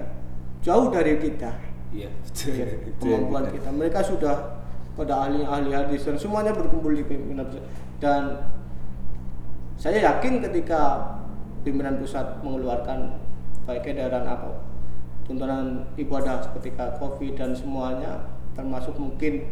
jauh 0.67 0.91
dari 0.91 1.15
kita. 1.23 1.55
Ya, 1.95 2.11
yang 2.51 2.99
kemampuan 2.99 3.55
kita. 3.55 3.71
Mereka 3.71 4.03
sudah 4.03 4.67
pada 4.99 5.31
ahli-ahli 5.31 5.71
hadis 5.71 6.03
dan 6.03 6.19
semuanya 6.19 6.51
berkumpul 6.51 6.91
di 6.91 7.07
pimpinan 7.07 7.47
pusat. 7.47 7.63
Dan 8.03 8.23
saya 9.79 10.03
yakin 10.03 10.43
ketika 10.43 11.15
pimpinan 11.63 12.03
pusat 12.03 12.43
mengeluarkan 12.43 13.15
baik 13.65 13.89
edaran 13.89 14.29
apa 14.29 14.61
tuntunan 15.25 15.89
ibadah 15.97 16.45
ketika 16.61 17.01
covid 17.01 17.33
dan 17.33 17.57
semuanya 17.57 18.21
termasuk 18.55 18.95
mungkin 18.97 19.45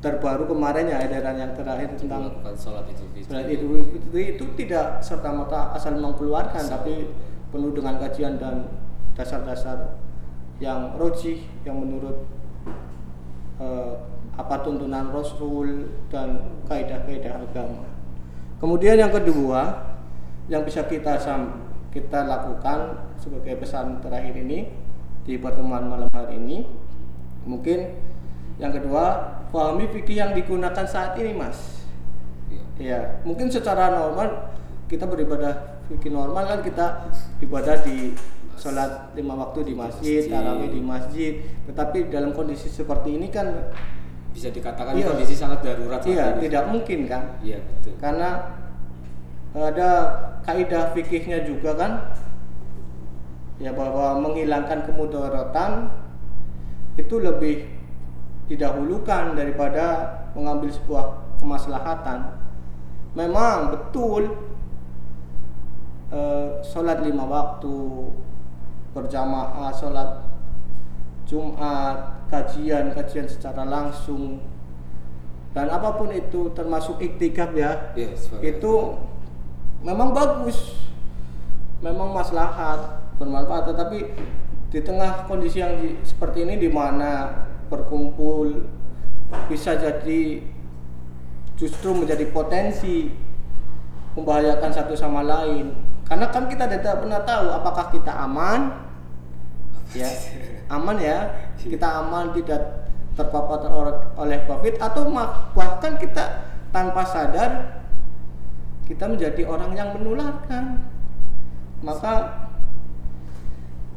terbaru 0.00 0.48
kemarin 0.48 0.88
ya 0.88 1.04
edaran 1.04 1.36
yang 1.36 1.52
terakhir 1.52 1.92
tentang 2.00 2.32
sholat 2.56 2.88
idul 2.88 3.08
fitri. 3.12 3.20
Sholat 3.28 3.46
Idul 3.52 3.84
Fitri 3.92 4.22
itu 4.36 4.44
tidak 4.56 5.04
serta 5.04 5.28
merta 5.28 5.76
asal 5.76 6.00
mengeluarkan 6.00 6.64
Asal. 6.64 6.80
tapi 6.80 7.12
penuh 7.52 7.70
dengan 7.76 8.00
kajian 8.00 8.40
dan 8.40 8.64
dasar-dasar 9.12 10.00
yang 10.56 10.96
rojih 10.96 11.44
yang 11.68 11.76
menurut 11.76 12.24
eh, 13.60 13.92
apa 14.40 14.56
tuntunan 14.64 15.12
Rasul 15.12 15.92
dan 16.08 16.48
kaidah-kaidah 16.64 17.44
agama. 17.44 17.84
Kemudian 18.56 18.96
yang 18.96 19.12
kedua 19.12 19.92
yang 20.48 20.64
bisa 20.64 20.88
kita 20.88 21.20
sam 21.20 21.68
kita 21.92 22.24
lakukan 22.24 23.04
sebagai 23.20 23.60
pesan 23.60 24.00
terakhir 24.00 24.32
ini 24.32 24.72
di 25.28 25.36
pertemuan 25.36 25.84
malam 25.90 26.08
hari 26.16 26.40
ini 26.40 26.64
mungkin 27.44 27.96
yang 28.60 28.72
kedua 28.72 29.04
pahami 29.50 29.88
fikih 29.88 30.20
yang 30.20 30.30
digunakan 30.32 30.84
saat 30.84 31.16
ini 31.16 31.32
mas. 31.32 31.82
Ya, 32.80 33.20
mungkin 33.24 33.52
secara 33.52 33.92
normal 33.92 34.56
kita 34.88 35.04
beribadah 35.04 35.80
fikih 35.88 36.08
normal 36.10 36.48
kan 36.48 36.60
kita 36.64 36.86
ibadah 37.40 37.76
di 37.84 38.16
sholat 38.56 39.12
lima 39.16 39.36
waktu 39.36 39.72
di 39.72 39.74
masjid, 39.76 40.28
tarawih 40.28 40.68
di 40.68 40.80
masjid. 40.80 41.32
Tetapi 41.64 42.08
dalam 42.08 42.32
kondisi 42.32 42.68
seperti 42.68 43.16
ini 43.16 43.28
kan, 43.28 43.72
Bisa 44.30 44.46
dikatakan 44.46 44.94
Iya. 44.94 45.10
kondisi 45.10 45.34
sangat 45.34 45.58
darurat 45.66 45.98
iya 46.06 46.38
ini. 46.38 46.46
tidak 46.46 46.70
mungkin 46.70 47.10
kan? 47.10 47.34
Iya, 47.42 47.58
betul. 47.58 47.98
Karena 47.98 48.54
ada 49.50 49.90
kaidah 50.46 50.94
fikihnya 50.94 51.42
juga 51.42 51.74
kan, 51.74 52.14
ya 53.58 53.74
bahwa 53.74 54.22
menghilangkan 54.22 54.86
kemudaratan 54.86 55.90
itu 57.00 57.16
lebih 57.16 57.64
didahulukan 58.52 59.32
daripada 59.32 59.86
mengambil 60.36 60.68
sebuah 60.68 61.38
kemaslahatan. 61.40 62.36
Memang 63.16 63.72
betul 63.72 64.36
eh, 66.12 66.60
sholat 66.60 67.00
lima 67.00 67.24
waktu 67.24 67.76
berjamaah, 68.92 69.72
sholat 69.72 70.28
Jumat, 71.30 72.26
kajian-kajian 72.30 73.26
secara 73.26 73.66
langsung 73.66 74.42
dan 75.50 75.66
apa 75.66 75.98
pun 75.98 76.14
itu 76.14 76.54
termasuk 76.54 77.02
iktikaf 77.02 77.50
ya 77.58 77.90
sebagai- 78.14 78.62
itu 78.62 78.74
memang 79.82 80.14
bagus 80.14 80.86
memang 81.82 82.14
maslahat 82.14 83.02
bermanfaat 83.18 83.74
tetapi 83.74 83.98
di 84.70 84.78
tengah 84.80 85.26
kondisi 85.26 85.58
yang 85.58 85.74
di- 85.82 85.98
seperti 86.06 86.46
ini 86.46 86.54
di 86.56 86.70
mana 86.70 87.46
berkumpul 87.66 88.66
bisa 89.50 89.74
jadi 89.78 90.42
justru 91.58 91.90
menjadi 91.94 92.30
potensi 92.30 93.10
membahayakan 94.14 94.70
satu 94.70 94.94
sama 94.94 95.26
lain. 95.26 95.74
Karena 96.06 96.26
kan 96.30 96.50
kita 96.50 96.66
tidak 96.66 97.02
pernah 97.02 97.22
tahu 97.22 97.46
apakah 97.50 97.86
kita 97.94 98.10
aman 98.10 98.74
ya. 99.94 100.10
Aman 100.74 101.02
ya. 101.02 101.34
Kita 101.58 102.06
aman 102.06 102.30
tidak 102.30 102.62
terpapar 103.18 103.66
oleh 104.14 104.38
covid 104.46 104.78
atau 104.78 105.10
bahkan 105.50 105.98
kita 105.98 106.46
tanpa 106.70 107.02
sadar 107.02 107.82
kita 108.86 109.06
menjadi 109.06 109.42
orang 109.50 109.74
yang 109.74 109.90
menularkan. 109.98 110.78
Maka 111.82 112.46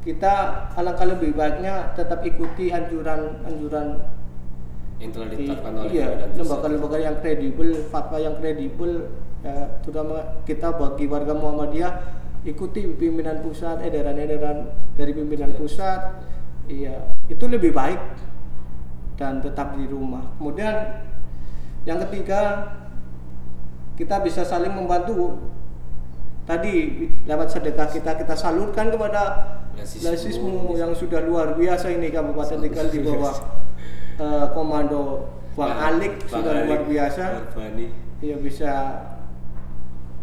kita 0.04 0.34
alangkah 0.76 1.08
lebih 1.08 1.32
baiknya 1.32 1.96
tetap 1.96 2.20
ikuti 2.28 2.76
anjuran-anjuran 2.76 4.04
yang 5.00 5.12
telah 5.16 5.28
di- 5.32 5.36
ditetapkan 5.48 5.72
oleh 5.80 5.92
iya, 5.92 6.08
lembaga-lembaga 6.36 6.98
yang 7.00 7.16
kredibel, 7.24 7.70
fatwa 7.88 8.18
yang 8.20 8.36
kredibel, 8.40 9.08
ya, 9.44 9.80
terutama 9.84 10.44
kita 10.44 10.76
bagi 10.76 11.06
warga 11.08 11.34
Muhammadiyah 11.36 11.94
ikuti 12.44 12.84
pimpinan 13.00 13.40
pusat, 13.40 13.80
edaran-edaran 13.80 14.76
dari 15.00 15.12
pimpinan 15.16 15.56
Iya. 15.56 15.60
pusat, 15.60 16.00
iya 16.68 16.96
itu 17.32 17.46
lebih 17.48 17.72
baik 17.72 18.00
dan 19.16 19.40
tetap 19.40 19.80
di 19.80 19.88
rumah. 19.88 20.36
Kemudian 20.36 20.76
yang 21.88 22.04
ketiga 22.08 22.72
kita 23.96 24.20
bisa 24.20 24.44
saling 24.44 24.76
membantu. 24.76 25.40
Tadi 26.44 27.08
lewat 27.24 27.56
sedekah 27.56 27.88
kita 27.88 28.20
kita 28.20 28.36
salurkan 28.36 28.92
kepada 28.92 29.24
Lasismu. 29.74 30.06
Lasismu 30.06 30.54
yang 30.78 30.92
sudah 30.94 31.22
luar 31.26 31.58
biasa 31.58 31.90
ini 31.92 32.14
Kabupaten 32.14 32.62
Tegal 32.62 32.88
di 32.90 33.00
bawah 33.02 33.36
eh, 34.22 34.46
komando 34.54 35.28
Bang 35.54 35.74
Alik 35.74 36.26
Bang 36.30 36.42
sudah 36.42 36.54
luar 36.66 36.82
Alik, 36.82 36.90
biasa. 36.90 37.24
Bang 37.34 37.50
Bani. 37.58 37.88
Ya 38.24 38.36
bisa 38.40 38.72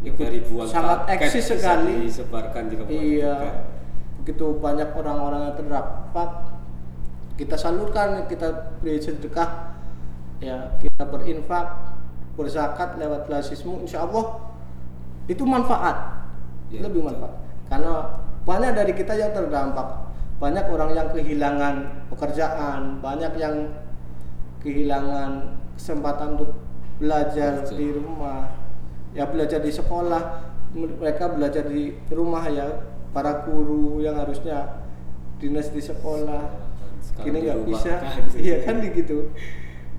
dari 0.00 0.40
ribuan 0.40 0.64
sangat 0.64 1.04
eksis 1.12 1.52
sekali. 1.52 2.08
disebarkan 2.08 2.62
di 2.70 2.74
Kabupaten 2.78 3.02
Iya. 3.04 3.34
Tegal. 3.36 3.54
Begitu 4.20 4.46
banyak 4.60 4.88
orang-orang 4.94 5.40
yang 5.48 5.56
terdampak 5.56 6.30
kita 7.40 7.56
salurkan, 7.56 8.28
kita 8.28 8.76
beri 8.84 9.00
sedekah, 9.00 9.72
ya 10.44 10.76
kita 10.76 11.08
berinfak, 11.08 11.96
berzakat 12.36 13.00
lewat 13.00 13.32
lasismu, 13.32 13.80
insya 13.80 14.04
Allah 14.04 14.44
itu 15.24 15.40
manfaat, 15.48 16.20
Ya, 16.68 16.84
lebih 16.84 17.00
manfaat. 17.00 17.32
Karena 17.72 18.19
banyak 18.44 18.72
dari 18.72 18.92
kita 18.96 19.14
yang 19.16 19.32
terdampak, 19.36 20.10
banyak 20.40 20.64
orang 20.72 20.90
yang 20.96 21.08
kehilangan 21.12 21.74
pekerjaan, 22.08 22.98
banyak 23.04 23.32
yang 23.36 23.68
kehilangan 24.64 25.56
kesempatan 25.76 26.36
untuk 26.36 26.52
belajar 27.00 27.64
Betul. 27.64 27.76
di 27.76 27.88
rumah, 27.96 28.40
ya 29.16 29.24
belajar 29.28 29.60
di 29.60 29.72
sekolah, 29.72 30.22
mereka 30.76 31.32
belajar 31.32 31.64
di 31.68 31.96
rumah 32.12 32.44
ya, 32.48 32.84
para 33.12 33.44
guru 33.44 34.00
yang 34.04 34.16
harusnya 34.20 34.84
dinas 35.40 35.72
di 35.72 35.80
sekolah, 35.80 36.44
Sekarang 37.00 37.24
kini 37.24 37.38
nggak 37.48 37.60
bisa, 37.64 37.92
dirumahkan. 37.96 38.40
iya 38.44 38.56
kan 38.64 38.74
gitu. 38.84 39.18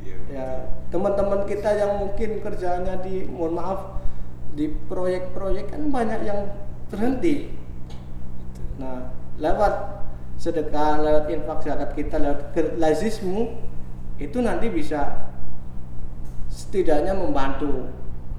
Iya. 0.05 0.17
Ya 0.29 0.47
teman-teman 0.93 1.45
kita 1.49 1.69
yang 1.77 2.01
mungkin 2.01 2.41
kerjaannya 2.41 2.95
di, 3.05 3.15
mohon 3.29 3.57
maaf, 3.57 4.01
di 4.53 4.69
proyek-proyek 4.89 5.73
kan 5.73 5.81
banyak 5.89 6.21
yang 6.25 6.39
terhenti. 6.91 7.60
Nah, 8.81 9.13
lewat 9.37 9.73
sedekah, 10.41 11.05
lewat 11.05 11.29
infak 11.29 11.61
zakat 11.61 11.93
kita, 11.93 12.17
lewat 12.17 12.41
lazismu 12.81 13.53
itu 14.17 14.37
nanti 14.41 14.73
bisa 14.73 15.29
setidaknya 16.49 17.13
membantu 17.13 17.87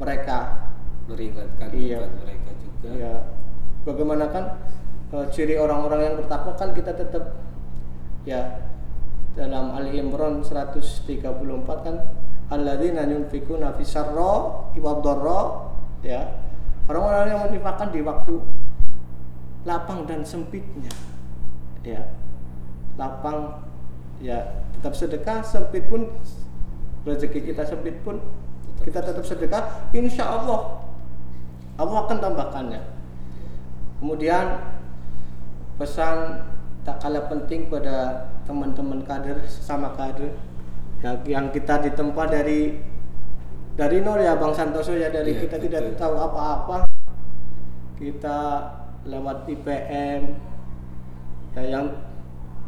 mereka. 0.03 0.69
Meringankan 1.07 1.69
Iya. 1.71 2.07
mereka 2.19 2.51
juga. 2.59 2.91
Ya 2.95 3.15
bagaimana 3.83 4.31
kan 4.31 4.45
eh, 5.13 5.27
ciri 5.35 5.59
orang-orang 5.59 6.01
yang 6.07 6.15
bertakwa 6.23 6.55
kan 6.55 6.71
kita 6.73 6.95
tetap 6.95 7.37
ya 8.23 8.63
dalam 9.35 9.75
Ali 9.75 9.99
Imran 9.99 10.45
134 10.45 11.25
kan 11.83 11.97
alladzina 12.53 13.09
yunfikuna 13.09 13.75
fi 13.75 13.85
sarra 13.85 14.71
wa 14.71 14.93
ya. 16.05 16.21
Orang-orang 16.83 17.27
yang 17.31 17.41
menginfakkan 17.47 17.95
di 17.95 18.03
waktu 18.03 18.43
lapang 19.63 20.07
dan 20.07 20.27
sempitnya. 20.27 20.91
Ya. 21.83 22.07
Lapang 22.99 23.67
ya 24.23 24.63
tetap 24.79 24.95
sedekah 24.95 25.43
sempit 25.43 25.87
pun 25.91 26.07
rezeki 27.03 27.51
kita 27.51 27.67
sempit 27.67 27.99
pun 28.07 28.23
kita 28.87 29.03
tetap 29.03 29.27
sedekah 29.27 29.91
insya 29.91 30.27
Allah 30.27 30.83
Allah 31.79 31.99
akan 32.07 32.19
tambahkannya. 32.19 32.83
Kemudian 34.03 34.59
pesan 35.79 36.47
tak 36.83 36.99
kalah 36.99 37.31
penting 37.31 37.71
pada 37.71 38.27
teman-teman 38.43 39.07
kader 39.07 39.39
sesama 39.47 39.95
kader 39.95 40.35
ya, 41.03 41.15
yang 41.27 41.55
kita 41.55 41.79
ditempa 41.79 42.27
dari 42.27 42.83
dari 43.79 44.03
nol 44.03 44.19
ya 44.21 44.35
Bang 44.37 44.53
Santoso 44.53 44.93
ya 44.99 45.09
dari 45.09 45.33
Iya, 45.33 45.47
kita 45.47 45.57
tidak 45.63 45.81
betul. 45.95 45.99
tahu 46.03 46.15
apa-apa. 46.19 46.77
Kita 47.97 48.39
lewat 49.07 49.51
IPM 49.51 50.23
ya 51.53 51.63
yang 51.69 51.87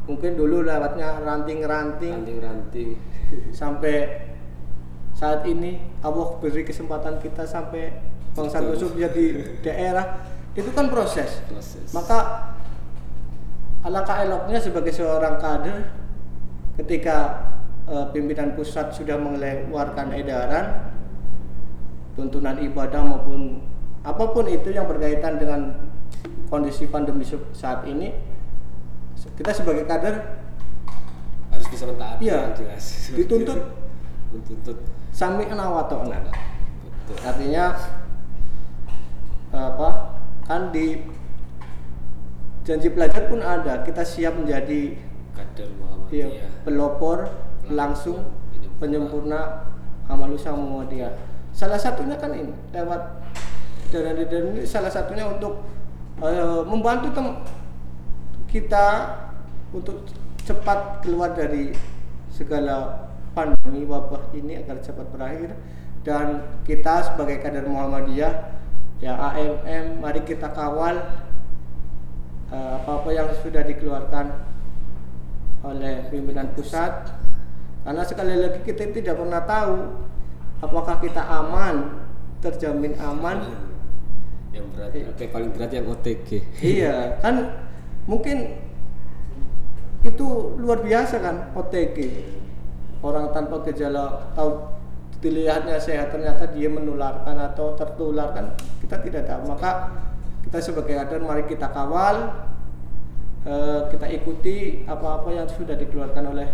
mungkin 0.04 0.36
dulu 0.36 0.64
lewatnya 0.66 1.20
ranting-ranting. 1.24 2.12
Ranting-ranting. 2.24 2.88
Sampai 3.60 4.28
saat 5.14 5.46
ini 5.46 5.78
Allah 6.02 6.36
beri 6.42 6.66
kesempatan 6.66 7.22
kita 7.22 7.46
sampai 7.46 7.94
Bang 8.34 8.50
Betul. 8.50 8.74
Santoso 8.74 8.86
menjadi 8.92 9.24
daerah. 9.62 10.06
Itu 10.58 10.74
kan 10.74 10.90
proses. 10.90 11.38
Proses. 11.46 11.94
Maka 11.94 12.50
alangkah 13.86 14.26
eloknya 14.26 14.58
sebagai 14.58 14.90
seorang 14.90 15.38
kader 15.38 15.86
ketika 16.82 17.46
eh, 17.86 18.06
pimpinan 18.10 18.58
pusat 18.58 18.90
sudah 18.90 19.14
mengeluarkan 19.14 20.10
edaran 20.18 20.90
tuntunan 22.18 22.58
ibadah 22.58 23.02
maupun 23.02 23.62
apa 24.02 24.24
pun 24.30 24.46
itu 24.46 24.70
yang 24.70 24.86
berkaitan 24.86 25.38
dengan 25.38 25.93
kondisi 26.48 26.86
pandemi 26.88 27.24
saat 27.52 27.84
ini 27.88 28.12
kita 29.34 29.50
sebagai 29.56 29.88
kader 29.88 30.44
harus 31.50 31.66
bisa 31.70 31.84
mentaati 31.88 32.22
Iya. 32.28 32.38
yang 32.50 32.54
jelas. 32.54 32.84
Dituntut. 33.18 33.60
dituntut. 34.34 34.78
Sami 35.14 35.46
betul. 36.82 37.16
Artinya 37.22 37.64
apa 39.54 39.88
kan 40.44 40.74
di 40.74 41.06
janji 42.66 42.90
pelajar 42.90 43.30
pun 43.30 43.38
ada 43.38 43.86
kita 43.86 44.02
siap 44.02 44.34
menjadi 44.34 44.98
kader 45.38 45.68
ya, 45.70 45.78
Muhammadiyah 45.78 46.48
pelopor 46.66 47.18
langsung 47.70 48.18
penyempurna. 48.82 49.70
amal 50.04 50.28
usaha 50.36 50.52
Muhammadiyah. 50.52 51.16
Salah 51.56 51.80
satunya 51.80 52.20
kan 52.20 52.28
ini 52.36 52.52
lewat 52.76 53.24
ini 54.52 54.68
salah 54.68 54.92
satunya 54.92 55.24
untuk 55.24 55.64
eh, 56.22 56.62
membantu 56.68 57.08
tem 57.10 57.26
kita 58.50 58.86
untuk 59.74 60.06
cepat 60.46 61.02
keluar 61.02 61.34
dari 61.34 61.74
segala 62.30 63.08
pandemi 63.34 63.82
wabah 63.82 64.30
ini 64.30 64.62
agar 64.62 64.78
cepat 64.78 65.10
berakhir. 65.10 65.58
Dan 66.04 66.44
kita 66.68 67.10
sebagai 67.10 67.40
kader 67.40 67.64
Muhammadiyah 67.64 68.34
ya 69.02 69.16
AMM 69.16 70.04
mari 70.04 70.22
kita 70.22 70.52
kawal 70.52 71.00
eh, 72.52 72.70
apa-apa 72.78 73.10
yang 73.10 73.28
sudah 73.42 73.64
dikeluarkan 73.66 74.30
oleh 75.64 76.06
pimpinan 76.12 76.52
pusat. 76.54 77.10
Karena 77.84 78.04
sekali 78.04 78.36
lagi 78.38 78.60
kita 78.64 78.92
tidak 78.92 79.16
pernah 79.18 79.42
tahu 79.44 79.76
apakah 80.64 80.96
kita 81.02 81.20
aman 81.20 82.04
terjamin 82.40 82.96
aman 83.00 83.44
yang 84.54 84.66
berat 84.70 84.94
oke 84.94 85.24
paling 85.34 85.50
berat 85.50 85.70
yang 85.74 85.86
OTG 85.90 86.28
iya 86.62 86.96
kan 87.24 87.34
mungkin 88.06 88.62
itu 90.06 90.26
luar 90.60 90.80
biasa 90.84 91.18
kan 91.18 91.50
OTG 91.58 91.98
orang 93.04 93.34
tanpa 93.36 93.60
gejala 93.68 94.32
tahu 94.32 94.74
dilihatnya 95.24 95.80
sehat 95.80 96.12
ternyata 96.12 96.44
dia 96.52 96.68
menularkan 96.68 97.40
atau 97.40 97.72
tertular 97.72 98.36
kan 98.36 98.52
kita 98.84 99.00
tidak 99.00 99.24
tahu. 99.24 99.48
Maka 99.48 99.88
kita 100.44 100.60
sebagai 100.60 100.92
kader 101.00 101.24
mari 101.24 101.48
kita 101.48 101.72
kawal 101.72 102.28
eh, 103.48 103.80
kita 103.88 104.06
ikuti 104.12 104.84
apa-apa 104.84 105.32
yang 105.32 105.48
sudah 105.48 105.72
dikeluarkan 105.80 106.24
oleh 106.28 106.48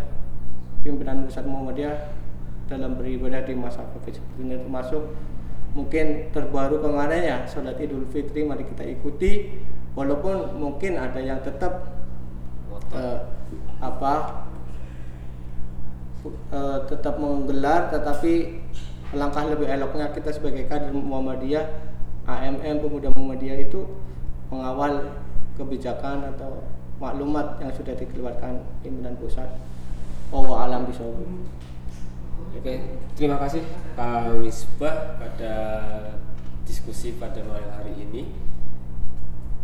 pimpinan 0.86 1.26
pusat 1.26 1.42
Muhammadiyah 1.42 2.14
dalam 2.70 2.94
beribadah 2.94 3.42
di 3.42 3.58
masa 3.58 3.82
covid. 3.90 4.14
Seperti 4.14 4.40
ini 4.46 4.54
termasuk 4.62 5.02
mungkin 5.72 6.34
terbaru 6.34 6.82
kemarin 6.82 7.22
ya 7.22 7.38
sholat 7.46 7.78
idul 7.78 8.06
fitri 8.10 8.42
mari 8.42 8.66
kita 8.66 8.84
ikuti. 8.86 9.60
Walaupun 9.98 10.54
mungkin 10.58 10.98
ada 10.98 11.18
yang 11.18 11.42
tetap 11.42 11.98
eh, 12.94 13.18
apa 13.82 14.46
eh, 16.26 16.78
tetap 16.86 17.18
menggelar 17.18 17.90
tetapi 17.90 18.62
langkah 19.10 19.42
lebih 19.42 19.66
eloknya 19.66 20.14
kita 20.14 20.30
sebagai 20.30 20.70
kader 20.70 20.94
Muhammadiyah 20.94 21.66
AMM 22.30 22.86
pemuda 22.86 23.10
Muhammadiyah 23.10 23.58
itu 23.66 23.82
mengawal 24.54 25.10
kebijakan 25.58 26.30
atau 26.34 26.62
maklumat 27.02 27.58
yang 27.58 27.72
sudah 27.74 27.96
dikeluarkan 27.96 28.62
pimpinan 28.84 29.18
pusat. 29.18 29.48
Oh 30.30 30.54
alam 30.54 30.86
bisawab 30.86 31.26
Oke, 32.50 32.82
terima 33.14 33.38
kasih 33.38 33.62
Pak 33.94 34.34
Misbah 34.42 35.22
pada 35.22 35.54
diskusi 36.66 37.14
pada 37.14 37.38
malam 37.46 37.70
hari 37.70 37.94
ini. 37.94 38.34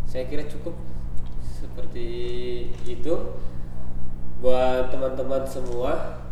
Saya 0.07 0.31
kira 0.31 0.47
cukup 0.47 0.79
seperti 1.43 2.07
itu 2.87 3.15
buat 4.39 4.95
teman-teman 4.95 5.43
semua. 5.43 6.23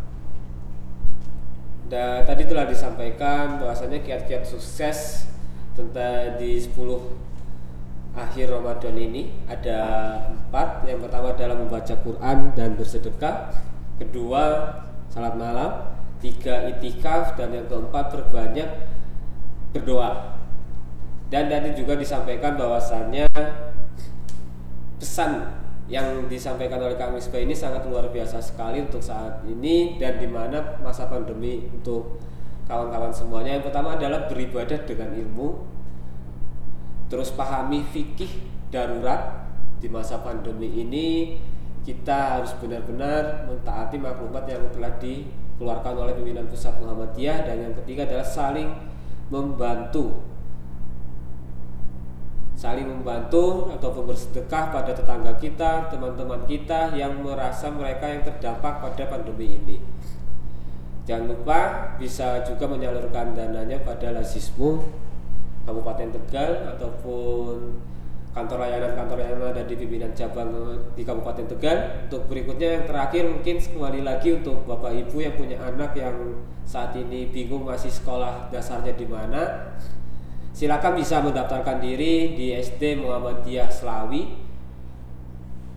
Dan 1.91 2.23
tadi 2.23 2.47
telah 2.47 2.71
disampaikan 2.71 3.59
bahwasanya 3.59 3.99
kiat-kiat 4.07 4.47
sukses 4.47 5.27
tentang 5.75 6.39
di 6.39 6.63
10 6.63 6.71
akhir 8.15 8.47
Ramadan 8.55 8.95
ini 8.95 9.43
ada 9.51 9.83
empat. 10.31 10.87
Yang 10.87 11.11
pertama 11.11 11.35
adalah 11.35 11.59
membaca 11.59 11.95
Quran 11.99 12.55
dan 12.55 12.79
bersedekah. 12.79 13.59
Kedua, 13.99 14.43
salat 15.11 15.35
malam. 15.35 15.94
Tiga, 16.25 16.73
itikaf. 16.73 17.37
Dan 17.37 17.53
yang 17.53 17.69
keempat, 17.69 18.09
berbanyak 18.09 18.89
berdoa. 19.77 20.41
Dan 21.29 21.53
tadi 21.53 21.77
juga 21.77 22.01
disampaikan 22.01 22.57
bahwasannya 22.57 23.29
pesan 24.97 25.53
yang 25.85 26.31
disampaikan 26.33 26.81
oleh 26.81 26.97
Kang 26.97 27.13
Misbah 27.13 27.37
ini 27.37 27.53
sangat 27.53 27.85
luar 27.85 28.09
biasa 28.09 28.41
sekali 28.41 28.81
untuk 28.81 29.05
saat 29.05 29.45
ini 29.45 30.01
dan 30.01 30.17
di 30.17 30.25
mana 30.25 30.81
masa 30.81 31.05
pandemi 31.13 31.69
untuk 31.69 32.25
kawan-kawan 32.65 33.13
semuanya. 33.13 33.61
Yang 33.61 33.69
pertama 33.69 34.01
adalah 34.01 34.25
beribadah 34.25 34.81
dengan 34.89 35.13
ilmu, 35.13 35.49
terus 37.13 37.29
pahami 37.37 37.85
fikih 37.93 38.33
darurat 38.73 39.45
di 39.77 39.93
masa 39.93 40.25
pandemi 40.25 40.73
ini 40.73 41.37
kita 41.85 42.41
harus 42.41 42.57
benar-benar 42.57 43.45
mentaati 43.45 44.01
maklumat 44.01 44.49
yang 44.49 44.65
telah 44.73 44.97
dikeluarkan 45.55 45.95
oleh 45.95 46.13
pimpinan 46.19 46.51
pusat 46.51 46.75
Muhammadiyah 46.83 47.47
dan 47.47 47.57
yang 47.71 47.75
ketiga 47.79 48.11
adalah 48.11 48.27
saling 48.27 48.69
membantu 49.31 50.35
saling 52.55 52.87
membantu 52.87 53.69
ataupun 53.77 54.09
bersedekah 54.09 54.73
pada 54.73 54.97
tetangga 54.97 55.37
kita, 55.37 55.93
teman-teman 55.93 56.49
kita 56.49 56.97
yang 56.97 57.21
merasa 57.21 57.69
mereka 57.69 58.09
yang 58.09 58.25
terdampak 58.25 58.81
pada 58.81 59.05
pandemi 59.11 59.59
ini. 59.61 59.77
Jangan 61.05 61.29
lupa 61.29 61.61
bisa 62.01 62.41
juga 62.49 62.65
menyalurkan 62.65 63.37
dananya 63.37 63.85
pada 63.85 64.17
Lazismu 64.17 64.81
Kabupaten 65.69 66.17
Tegal 66.17 66.73
ataupun 66.73 67.77
kantor 68.35 68.67
layanan 68.67 68.93
kantor 68.99 69.17
layanan 69.23 69.55
ada 69.55 69.63
di 69.63 69.79
pimpinan 69.79 70.11
cabang 70.11 70.51
di 70.99 71.07
Kabupaten 71.07 71.47
Tegal. 71.55 71.79
Untuk 72.11 72.27
berikutnya 72.27 72.83
yang 72.83 72.85
terakhir 72.91 73.31
mungkin 73.31 73.63
kembali 73.63 74.01
lagi 74.03 74.35
untuk 74.35 74.67
Bapak 74.67 74.91
Ibu 74.91 75.17
yang 75.23 75.35
punya 75.39 75.57
anak 75.63 75.95
yang 75.95 76.43
saat 76.67 76.99
ini 76.99 77.31
bingung 77.31 77.63
masih 77.63 77.95
sekolah 77.95 78.51
dasarnya 78.51 78.99
di 78.99 79.07
mana. 79.07 79.73
Silakan 80.51 80.99
bisa 80.99 81.23
mendaftarkan 81.23 81.79
diri 81.79 82.35
di 82.35 82.55
SD 82.55 82.99
Muhammadiyah 83.03 83.71
Selawi 83.71 84.43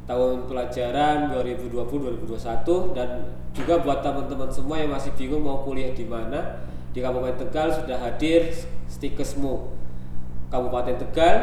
tahun 0.10 0.50
pelajaran 0.50 1.34
2020-2021 1.34 2.98
dan 2.98 3.10
juga 3.54 3.82
buat 3.82 4.02
teman-teman 4.02 4.50
semua 4.50 4.78
yang 4.82 4.94
masih 4.94 5.14
bingung 5.18 5.46
mau 5.46 5.66
kuliah 5.66 5.94
di 5.94 6.06
mana 6.06 6.62
di 6.94 7.02
Kabupaten 7.02 7.38
Tegal 7.38 7.74
sudah 7.74 7.98
hadir 8.02 8.54
Stikesmu 8.86 9.74
Kabupaten 10.54 10.96
Tegal 10.96 11.36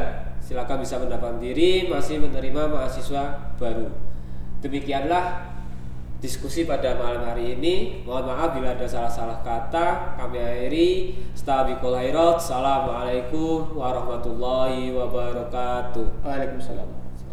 silakan 0.45 0.85
bisa 0.85 1.01
mendaftar 1.01 1.41
diri 1.41 1.89
masih 1.89 2.21
menerima 2.21 2.69
mahasiswa 2.69 3.57
baru. 3.57 3.89
Demikianlah 4.61 5.57
diskusi 6.21 6.69
pada 6.69 6.97
malam 7.01 7.25
hari 7.25 7.57
ini. 7.57 8.05
Mohon 8.05 8.33
maaf 8.33 8.49
bila 8.57 8.77
ada 8.77 8.85
salah-salah 8.85 9.41
kata. 9.45 10.17
Kami 10.21 10.41
akhiri. 10.41 11.17
Stabikul 11.33 11.97
Khairat 11.97 12.41
Assalamualaikum 12.41 13.77
warahmatullahi 13.77 14.93
wabarakatuh. 14.93 16.25
Waalaikumsalam 16.25 17.04